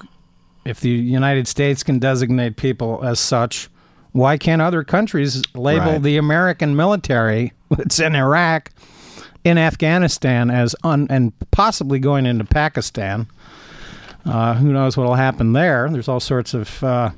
if 0.64 0.81
the 0.81 0.88
United 0.90 1.47
States 1.47 1.83
can 1.83 1.99
designate 1.99 2.57
people 2.57 3.01
as 3.05 3.20
such, 3.20 3.68
why 4.12 4.38
can't 4.38 4.62
other 4.62 4.83
countries 4.83 5.42
label 5.55 5.92
Right. 5.92 6.03
the 6.03 6.16
American 6.16 6.75
military 6.75 7.53
that's 7.70 7.99
in 8.01 8.14
Iraq, 8.14 8.70
in 9.44 9.59
Afghanistan 9.59 10.50
as 10.50 10.74
un 10.83 11.07
and 11.11 11.33
possibly 11.50 11.98
going 11.98 12.26
into 12.26 12.44
Pakistan? 12.44 13.26
Uh, 14.24 14.54
who 14.54 14.72
knows 14.72 14.96
what 14.96 15.07
will 15.07 15.14
happen 15.14 15.52
there? 15.52 15.88
There's 15.90 16.09
all 16.09 16.20
sorts 16.20 16.54
of 16.54 16.83
uh, 16.83 17.11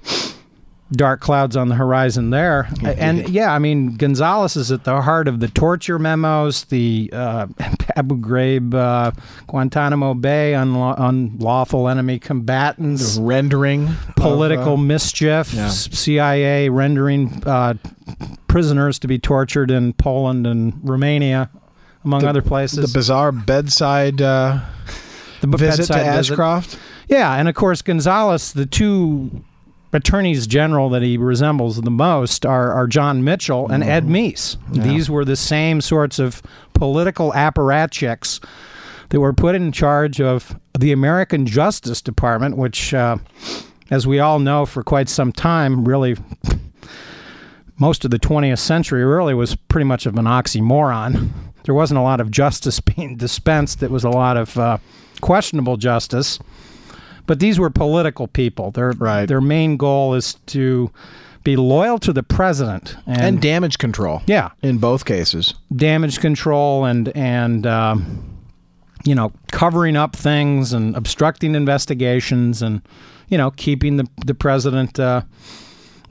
dark 0.92 1.20
clouds 1.20 1.56
on 1.56 1.68
the 1.68 1.74
horizon 1.74 2.30
there. 2.30 2.68
And 2.82 3.28
yeah, 3.28 3.52
I 3.52 3.58
mean, 3.58 3.96
Gonzales 3.96 4.56
is 4.56 4.70
at 4.72 4.84
the 4.84 5.00
heart 5.02 5.28
of 5.28 5.40
the 5.40 5.48
torture 5.48 5.98
memos, 5.98 6.64
the 6.64 7.10
uh, 7.12 7.46
Abu 7.96 8.16
Ghraib, 8.20 8.74
uh, 8.74 9.12
Guantanamo 9.46 10.14
Bay, 10.14 10.52
unlaw- 10.56 10.96
unlawful 10.98 11.88
enemy 11.88 12.18
combatants, 12.18 13.18
Rendering 13.18 13.88
of, 13.88 14.16
political 14.16 14.74
uh, 14.74 14.78
mischief, 14.78 15.52
yeah. 15.54 15.68
CIA 15.68 16.68
rendering 16.68 17.42
uh, 17.46 17.74
prisoners 18.48 18.98
to 19.00 19.08
be 19.08 19.18
tortured 19.18 19.70
in 19.70 19.92
Poland 19.92 20.46
and 20.46 20.78
Romania, 20.82 21.50
among 22.06 22.20
The- 22.22 22.28
other 22.30 22.42
places. 22.42 22.90
the 22.90 22.98
bizarre 22.98 23.32
bedside 23.32 24.22
uh, 24.22 24.60
The 25.42 25.48
visit 25.48 25.86
to 25.88 25.92
bedside 25.92 26.16
visit. 26.16 26.32
Ashcroft. 26.32 26.78
Yeah, 27.08 27.34
and 27.34 27.48
of 27.48 27.54
course 27.54 27.82
Gonzales, 27.82 28.52
the 28.54 28.64
two 28.66 29.44
attorneys 29.92 30.46
general 30.46 30.88
that 30.90 31.02
he 31.02 31.16
resembles 31.18 31.80
the 31.80 31.90
most 31.90 32.44
are, 32.46 32.72
are 32.72 32.86
John 32.86 33.22
Mitchell 33.24 33.68
and 33.70 33.82
Ed 33.84 34.06
Meese. 34.06 34.56
These 34.72 35.08
were 35.10 35.24
the 35.24 35.36
same 35.36 35.80
sorts 35.80 36.18
of 36.18 36.42
political 36.74 37.32
apparatchiks 37.32 38.42
that 39.10 39.20
were 39.20 39.32
put 39.32 39.54
in 39.54 39.70
charge 39.72 40.20
of 40.20 40.58
the 40.78 40.90
American 40.92 41.46
Justice 41.46 42.02
Department, 42.02 42.56
which, 42.56 42.92
uh, 42.92 43.18
as 43.90 44.06
we 44.06 44.18
all 44.18 44.38
know, 44.40 44.66
for 44.66 44.82
quite 44.82 45.08
some 45.08 45.32
time, 45.32 45.84
really. 45.86 46.16
Most 47.78 48.04
of 48.06 48.10
the 48.10 48.18
20th 48.18 48.58
century 48.58 49.04
really 49.04 49.34
was 49.34 49.54
pretty 49.54 49.84
much 49.84 50.06
of 50.06 50.16
an 50.16 50.24
oxymoron. 50.24 51.30
There 51.66 51.74
wasn't 51.74 51.98
a 51.98 52.02
lot 52.02 52.20
of 52.20 52.30
justice 52.30 52.80
being 52.96 53.16
dispensed. 53.16 53.82
It 53.82 53.90
was 53.90 54.04
a 54.04 54.10
lot 54.10 54.36
of 54.38 54.56
uh, 54.56 54.78
questionable 55.20 55.76
justice. 55.76 56.38
But 57.26 57.40
these 57.40 57.58
were 57.58 57.70
political 57.70 58.28
people. 58.28 58.70
Their 58.70 58.92
Right. 58.92 59.26
their 59.26 59.40
main 59.40 59.76
goal 59.76 60.14
is 60.14 60.34
to 60.46 60.90
be 61.42 61.56
loyal 61.56 61.98
to 61.98 62.12
the 62.12 62.22
president 62.22 62.96
and, 63.06 63.20
and 63.20 63.42
damage 63.42 63.78
control. 63.78 64.22
yeah, 64.26 64.50
in 64.62 64.78
both 64.78 65.04
cases. 65.04 65.54
damage 65.74 66.18
control 66.20 66.84
and 66.84 67.08
and 67.16 67.66
um, 67.66 68.36
you 69.04 69.14
know 69.14 69.32
covering 69.52 69.96
up 69.96 70.14
things 70.16 70.72
and 70.72 70.96
obstructing 70.96 71.54
investigations 71.54 72.62
and 72.62 72.80
you 73.28 73.38
know 73.38 73.50
keeping 73.52 73.96
the 73.96 74.06
the 74.24 74.34
president 74.34 74.98
uh, 75.00 75.22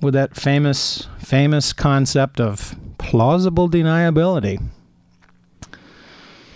with 0.01 0.13
that 0.13 0.35
famous 0.35 1.07
famous 1.19 1.73
concept 1.73 2.39
of 2.41 2.75
plausible 2.97 3.69
deniability. 3.69 4.61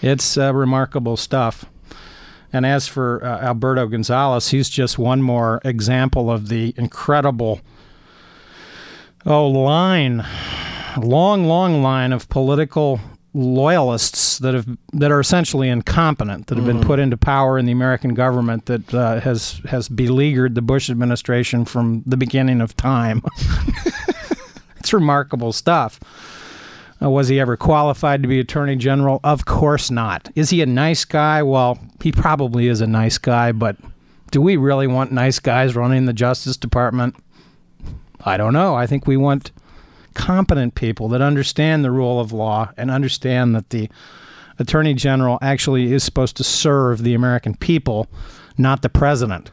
It's 0.02 0.38
uh, 0.38 0.54
remarkable 0.54 1.18
stuff. 1.18 1.66
And 2.52 2.66
as 2.66 2.88
for 2.88 3.24
uh, 3.24 3.42
Alberto 3.42 3.88
Gonzales, 3.88 4.50
he's 4.50 4.70
just 4.70 4.98
one 4.98 5.22
more 5.22 5.62
example 5.64 6.32
of 6.32 6.50
the 6.50 6.74
incredible 6.78 7.62
oh 9.26 9.48
line 9.48 10.26
long, 10.98 11.46
long 11.46 11.82
line 11.84 12.12
of 12.12 12.28
political 12.30 13.00
loyalists 13.34 14.40
that 14.40 14.56
have 14.56 14.68
that 14.94 15.12
are 15.12 15.20
essentially 15.20 15.70
incompetent 15.70 16.48
that 16.48 16.58
have 16.58 16.66
been 16.66 16.82
put 16.82 16.98
into 16.98 17.16
power 17.16 17.60
in 17.60 17.66
the 17.66 17.72
American 17.72 18.16
government 18.16 18.66
that 18.66 18.94
uh, 18.94 19.20
has 19.20 19.62
has 19.70 19.88
beleaguered 19.88 20.56
the 20.56 20.62
Bush 20.62 20.90
administration 20.90 21.64
from 21.64 22.02
the 22.06 22.18
beginning 22.18 22.60
of 22.60 22.76
time. 22.76 23.22
it's 24.78 24.92
remarkable 24.94 25.54
stuff. 25.54 26.00
Uh, 27.02 27.10
was 27.10 27.28
he 27.30 27.40
ever 27.40 27.56
qualified 27.56 28.22
to 28.22 28.28
be 28.28 28.40
attorney 28.40 28.76
general? 28.76 29.20
Of 29.24 29.46
course 29.46 29.90
not. 29.90 30.30
Is 30.36 30.50
he 30.50 30.62
a 30.62 30.66
nice 30.66 31.06
guy? 31.06 31.44
Well, 31.44 31.80
he 32.02 32.12
probably 32.12 32.68
is 32.68 32.82
a 32.82 32.88
nice 32.88 33.18
guy, 33.18 33.52
but 33.52 33.78
do 34.32 34.42
we 34.42 34.58
really 34.58 34.88
want 34.88 35.12
nice 35.12 35.40
guys 35.40 35.76
running 35.76 36.06
the 36.06 36.14
Justice 36.14 36.58
Department? 36.58 37.16
I 38.26 38.38
don't 38.38 38.54
know. 38.54 38.76
I 38.76 38.86
think 38.86 39.08
we 39.08 39.18
want 39.18 39.52
competent 40.14 40.76
people 40.76 41.08
that 41.10 41.22
understand 41.22 41.84
the 41.84 41.92
rule 41.92 42.20
of 42.20 42.34
law 42.34 42.72
and 42.76 42.92
understand 42.92 43.56
that 43.56 43.70
the 43.70 43.90
attorney 44.58 44.94
general 44.94 45.40
actually 45.42 45.94
is 45.94 46.04
supposed 46.04 46.36
to 46.38 46.44
serve 46.44 47.04
the 47.04 47.14
American 47.14 47.56
people, 47.56 48.08
not 48.58 48.82
the 48.82 48.90
president. 48.90 49.52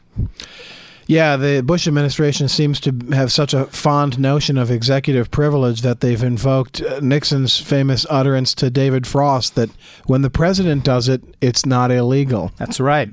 Yeah, 1.07 1.37
the 1.37 1.61
Bush 1.61 1.87
administration 1.87 2.49
seems 2.49 2.81
to 2.81 2.93
have 3.13 3.31
such 3.31 3.53
a 3.53 3.65
fond 3.67 4.19
notion 4.19 4.57
of 4.57 4.69
executive 4.69 5.31
privilege 5.31 5.81
that 5.81 6.01
they've 6.01 6.21
invoked 6.21 6.81
uh, 6.81 6.99
Nixon's 6.99 7.59
famous 7.59 8.05
utterance 8.09 8.53
to 8.55 8.69
David 8.69 9.07
Frost 9.07 9.55
that 9.55 9.69
when 10.05 10.21
the 10.21 10.29
president 10.29 10.83
does 10.83 11.07
it, 11.07 11.21
it's 11.39 11.65
not 11.65 11.91
illegal. 11.91 12.51
That's 12.57 12.81
right. 12.81 13.09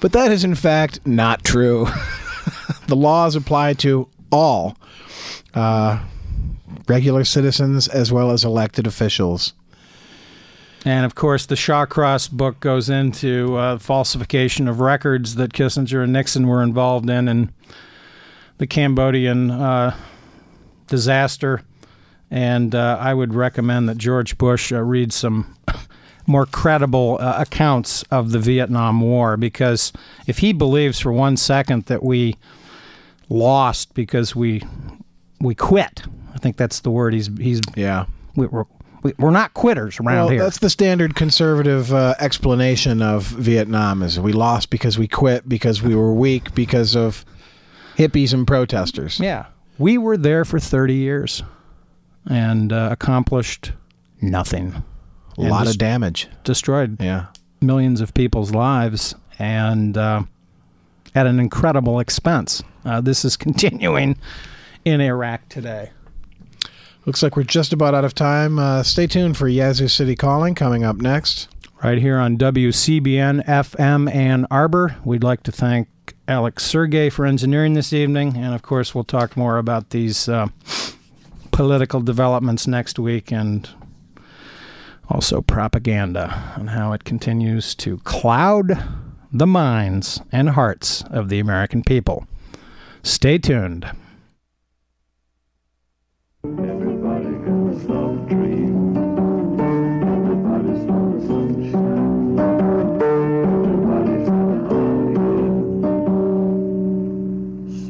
But 0.00 0.12
that 0.12 0.32
is, 0.32 0.42
in 0.42 0.56
fact, 0.56 1.06
not 1.06 1.44
true. 1.44 1.86
the 2.88 2.96
laws 2.96 3.36
apply 3.36 3.74
to 3.74 4.08
all 4.32 4.76
uh, 5.54 6.04
regular 6.88 7.24
citizens 7.24 7.86
as 7.86 8.10
well 8.10 8.32
as 8.32 8.44
elected 8.44 8.88
officials. 8.88 9.52
And 10.84 11.06
of 11.06 11.14
course, 11.14 11.46
the 11.46 11.54
Shawcross 11.54 12.30
book 12.30 12.60
goes 12.60 12.90
into 12.90 13.56
uh, 13.56 13.78
falsification 13.78 14.68
of 14.68 14.80
records 14.80 15.36
that 15.36 15.52
Kissinger 15.54 16.04
and 16.04 16.12
Nixon 16.12 16.46
were 16.46 16.62
involved 16.62 17.08
in 17.08 17.26
and 17.26 17.52
the 18.58 18.66
Cambodian 18.66 19.50
uh, 19.50 19.96
disaster. 20.86 21.62
And 22.30 22.74
uh, 22.74 22.98
I 23.00 23.14
would 23.14 23.32
recommend 23.34 23.88
that 23.88 23.96
George 23.96 24.36
Bush 24.36 24.72
uh, 24.72 24.82
read 24.82 25.12
some 25.12 25.56
more 26.26 26.44
credible 26.46 27.16
uh, 27.20 27.36
accounts 27.38 28.02
of 28.10 28.32
the 28.32 28.38
Vietnam 28.38 29.00
War 29.00 29.36
because 29.36 29.92
if 30.26 30.38
he 30.38 30.52
believes 30.52 31.00
for 31.00 31.12
one 31.12 31.36
second 31.36 31.84
that 31.86 32.02
we 32.02 32.36
lost 33.30 33.94
because 33.94 34.36
we 34.36 34.62
we 35.40 35.54
quit, 35.54 36.02
I 36.34 36.38
think 36.38 36.56
that's 36.56 36.80
the 36.80 36.90
word 36.90 37.14
he's 37.14 37.30
he's 37.38 37.60
Yeah. 37.74 38.06
we, 38.36 38.46
we're 38.46 38.64
we, 39.04 39.12
we're 39.18 39.30
not 39.30 39.54
quitters 39.54 40.00
around 40.00 40.16
Well, 40.16 40.28
here. 40.30 40.42
that's 40.42 40.58
the 40.58 40.70
standard 40.70 41.14
conservative 41.14 41.92
uh, 41.94 42.14
explanation 42.18 43.00
of 43.02 43.24
Vietnam 43.26 44.02
is 44.02 44.18
we 44.18 44.32
lost 44.32 44.70
because 44.70 44.98
we 44.98 45.06
quit 45.06 45.48
because 45.48 45.80
we 45.82 45.94
were 45.94 46.12
weak 46.12 46.52
because 46.56 46.96
of 46.96 47.24
hippies 47.96 48.32
and 48.34 48.44
protesters. 48.46 49.20
Yeah. 49.20 49.46
We 49.78 49.98
were 49.98 50.16
there 50.16 50.44
for 50.44 50.58
30 50.58 50.94
years 50.94 51.42
and 52.28 52.72
uh, 52.72 52.88
accomplished 52.90 53.72
nothing. 54.20 54.82
A 55.36 55.42
lot 55.42 55.66
of 55.68 55.78
damage. 55.78 56.28
Destroyed 56.44 57.00
Yeah. 57.00 57.26
millions 57.60 58.00
of 58.00 58.14
people's 58.14 58.52
lives 58.52 59.14
and 59.38 59.96
uh, 59.98 60.22
at 61.14 61.26
an 61.26 61.38
incredible 61.40 62.00
expense. 62.00 62.62
Uh, 62.84 63.00
this 63.00 63.24
is 63.24 63.36
continuing 63.46 64.16
in 64.84 65.00
Iraq 65.00 65.48
today. 65.48 65.90
Looks 67.06 67.22
like 67.22 67.36
we're 67.36 67.42
just 67.42 67.74
about 67.74 67.94
out 67.94 68.06
of 68.06 68.14
time. 68.14 68.58
Uh, 68.58 68.82
stay 68.82 69.06
tuned 69.06 69.36
for 69.36 69.46
Yazoo 69.46 69.88
City 69.88 70.16
Calling 70.16 70.54
coming 70.54 70.84
up 70.84 70.96
next. 70.96 71.48
Right 71.82 71.98
here 71.98 72.16
on 72.16 72.38
WCBN 72.38 73.44
FM 73.44 74.12
Ann 74.12 74.46
Arbor. 74.50 74.96
We'd 75.04 75.22
like 75.22 75.42
to 75.42 75.52
thank 75.52 75.88
Alex 76.26 76.64
Sergey 76.64 77.10
for 77.10 77.26
engineering 77.26 77.74
this 77.74 77.92
evening. 77.92 78.38
And 78.38 78.54
of 78.54 78.62
course, 78.62 78.94
we'll 78.94 79.04
talk 79.04 79.36
more 79.36 79.58
about 79.58 79.90
these 79.90 80.30
uh, 80.30 80.48
political 81.50 82.00
developments 82.00 82.66
next 82.66 82.98
week 82.98 83.30
and 83.30 83.68
also 85.10 85.42
propaganda 85.42 86.54
and 86.56 86.70
how 86.70 86.94
it 86.94 87.04
continues 87.04 87.74
to 87.74 87.98
cloud 87.98 88.82
the 89.30 89.46
minds 89.46 90.22
and 90.32 90.50
hearts 90.50 91.04
of 91.10 91.28
the 91.28 91.38
American 91.38 91.82
people. 91.82 92.26
Stay 93.02 93.36
tuned. 93.36 93.90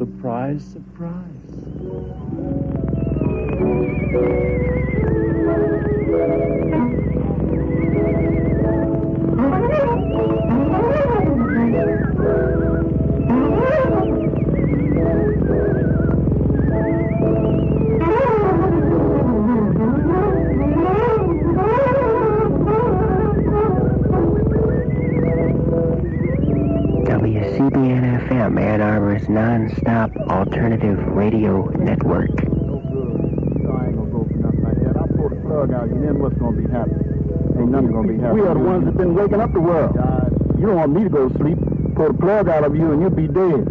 Surprise, 0.05 0.62
surprise. 0.62 1.45
WCBN 27.07 28.13
FM, 28.35 28.61
Ann 28.61 28.81
Arbor's 28.81 29.29
non-stop 29.29 30.11
alternative 30.29 30.99
radio 31.07 31.66
network. 31.79 32.31
I 32.35 32.42
ain't 32.42 33.94
gonna 33.94 34.11
go 34.11 34.27
for 34.27 34.38
nothing 34.42 34.62
like 34.64 34.79
that. 34.83 34.97
I'll 34.99 35.07
pull 35.07 35.29
the 35.29 35.37
plug 35.37 35.73
out, 35.73 35.87
and 35.87 36.03
then 36.03 36.18
what's 36.18 36.35
gonna 36.38 36.59
be 36.59 36.66
happening? 36.66 37.14
Ain't 37.55 37.70
nothing 37.70 37.92
gonna 37.92 38.09
be 38.09 38.18
happening. 38.18 38.42
We 38.42 38.49
are 38.49 38.55
the 38.55 38.61
ones 38.61 38.85
that 38.87 38.97
been 38.97 39.14
waking 39.14 39.40
up 39.40 39.53
the 39.53 39.61
world. 39.61 39.94
You 40.59 40.66
don't 40.66 40.77
want 40.77 40.92
me 40.92 41.05
to 41.05 41.11
go 41.11 41.29
to 41.29 41.38
sleep. 41.38 41.59
Pull 41.94 42.09
the 42.11 42.18
plug 42.18 42.49
out 42.49 42.64
of 42.64 42.75
you 42.75 42.90
and 42.90 43.01
you'll 43.01 43.14
be 43.14 43.29
dead. 43.29 43.70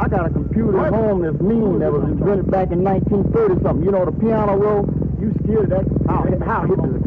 I 0.00 0.08
got 0.08 0.26
a 0.26 0.30
computer 0.30 0.80
at 0.86 0.94
home 0.94 1.20
that's 1.20 1.40
mean 1.42 1.78
that 1.80 1.92
was 1.92 2.04
invented 2.04 2.50
back 2.50 2.72
in 2.72 2.82
1930 2.82 3.62
something. 3.62 3.84
You 3.84 3.92
know 3.92 4.06
the 4.06 4.16
piano 4.16 4.56
roll? 4.56 4.88
You 5.20 5.36
scared 5.44 5.70
of 5.70 5.84
that? 5.84 5.84
How, 6.08 6.24
how 6.40 6.64
hit 6.64 6.80
is 6.80 6.96
a 6.96 7.01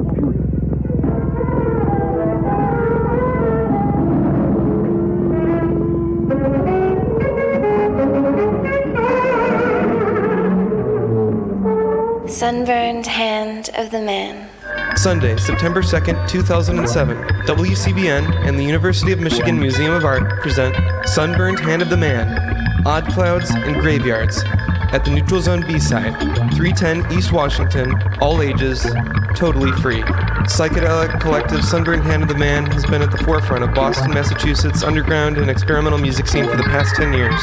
Sunburned 12.35 13.07
Hand 13.07 13.69
of 13.77 13.91
the 13.91 14.01
Man. 14.01 14.49
Sunday, 14.97 15.37
September 15.37 15.81
2nd, 15.81 16.27
2007, 16.27 17.15
WCBN 17.45 18.45
and 18.45 18.59
the 18.59 18.63
University 18.63 19.13
of 19.13 19.21
Michigan 19.21 19.57
Museum 19.57 19.93
of 19.93 20.03
Art 20.03 20.41
present 20.41 20.75
Sunburned 21.07 21.59
Hand 21.59 21.81
of 21.81 21.89
the 21.89 21.95
Man, 21.95 22.85
Odd 22.85 23.05
Clouds 23.07 23.51
and 23.51 23.79
Graveyards 23.79 24.43
at 24.91 25.05
the 25.05 25.11
Neutral 25.11 25.39
Zone 25.39 25.65
B-side, 25.65 26.13
310 26.53 27.09
East 27.17 27.31
Washington, 27.31 27.93
all 28.19 28.41
ages, 28.41 28.85
totally 29.33 29.71
free. 29.79 30.03
Psychedelic 30.45 31.19
collective 31.19 31.65
Sunburned 31.65 32.03
Hand 32.03 32.21
of 32.21 32.29
the 32.29 32.37
Man 32.37 32.67
has 32.67 32.85
been 32.85 33.01
at 33.01 33.11
the 33.11 33.17
forefront 33.17 33.63
of 33.63 33.73
Boston, 33.73 34.11
Massachusetts 34.11 34.83
underground 34.83 35.37
and 35.39 35.49
experimental 35.49 35.97
music 35.97 36.27
scene 36.27 36.45
for 36.47 36.55
the 36.55 36.63
past 36.63 36.95
10 36.95 37.13
years. 37.13 37.41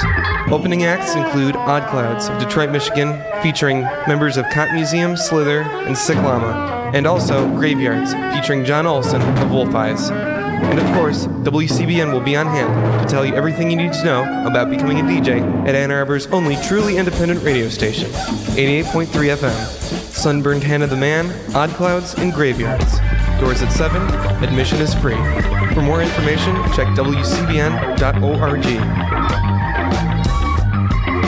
Opening 0.51 0.85
acts 0.85 1.17
include 1.17 1.57
Odd 1.57 1.89
Clouds 1.91 2.29
of 2.29 2.39
Detroit, 2.39 2.71
Michigan, 2.71 3.21
featuring 3.43 3.81
members 4.07 4.37
of 4.37 4.49
Cotton 4.51 4.77
Museum, 4.77 5.17
Slither, 5.17 5.63
and 5.63 5.99
Sick 5.99 6.17
Llama, 6.19 6.93
and 6.95 7.07
also 7.07 7.49
Graveyards, 7.57 8.15
featuring 8.35 8.65
John 8.65 8.87
Olson 8.87 9.21
of 9.21 9.51
Wolf 9.51 9.75
Eyes. 9.75 10.11
And 10.11 10.79
of 10.79 10.87
course, 10.95 11.27
WCBN 11.27 12.13
will 12.13 12.21
be 12.21 12.37
on 12.37 12.47
hand 12.47 13.03
to 13.03 13.09
tell 13.11 13.27
you 13.27 13.35
everything 13.35 13.69
you 13.69 13.77
need 13.77 13.93
to 13.95 14.05
know 14.05 14.47
about 14.47 14.71
becoming 14.71 15.01
a 15.01 15.03
DJ 15.03 15.43
at 15.67 15.75
Ann 15.75 15.91
Arbor's 15.91 16.29
only 16.29 16.57
truly 16.69 16.99
independent 16.99 17.43
radio 17.43 17.69
station, 17.69 18.09
88.3 18.55 19.07
FM. 19.37 20.02
Sunburned 20.23 20.63
Hand 20.63 20.85
of 20.85 20.91
the 20.91 20.97
Man, 20.97 21.35
Odd 21.53 21.71
Clouds, 21.71 22.15
and 22.15 22.33
Graveyards. 22.33 23.01
Doors 23.41 23.61
at 23.61 23.73
7, 23.73 24.01
admission 24.45 24.81
is 24.81 24.95
free. 24.95 25.17
For 25.75 25.83
more 25.83 26.01
information, 26.01 26.55
check 26.75 26.87
WCBN.org. 26.95 28.63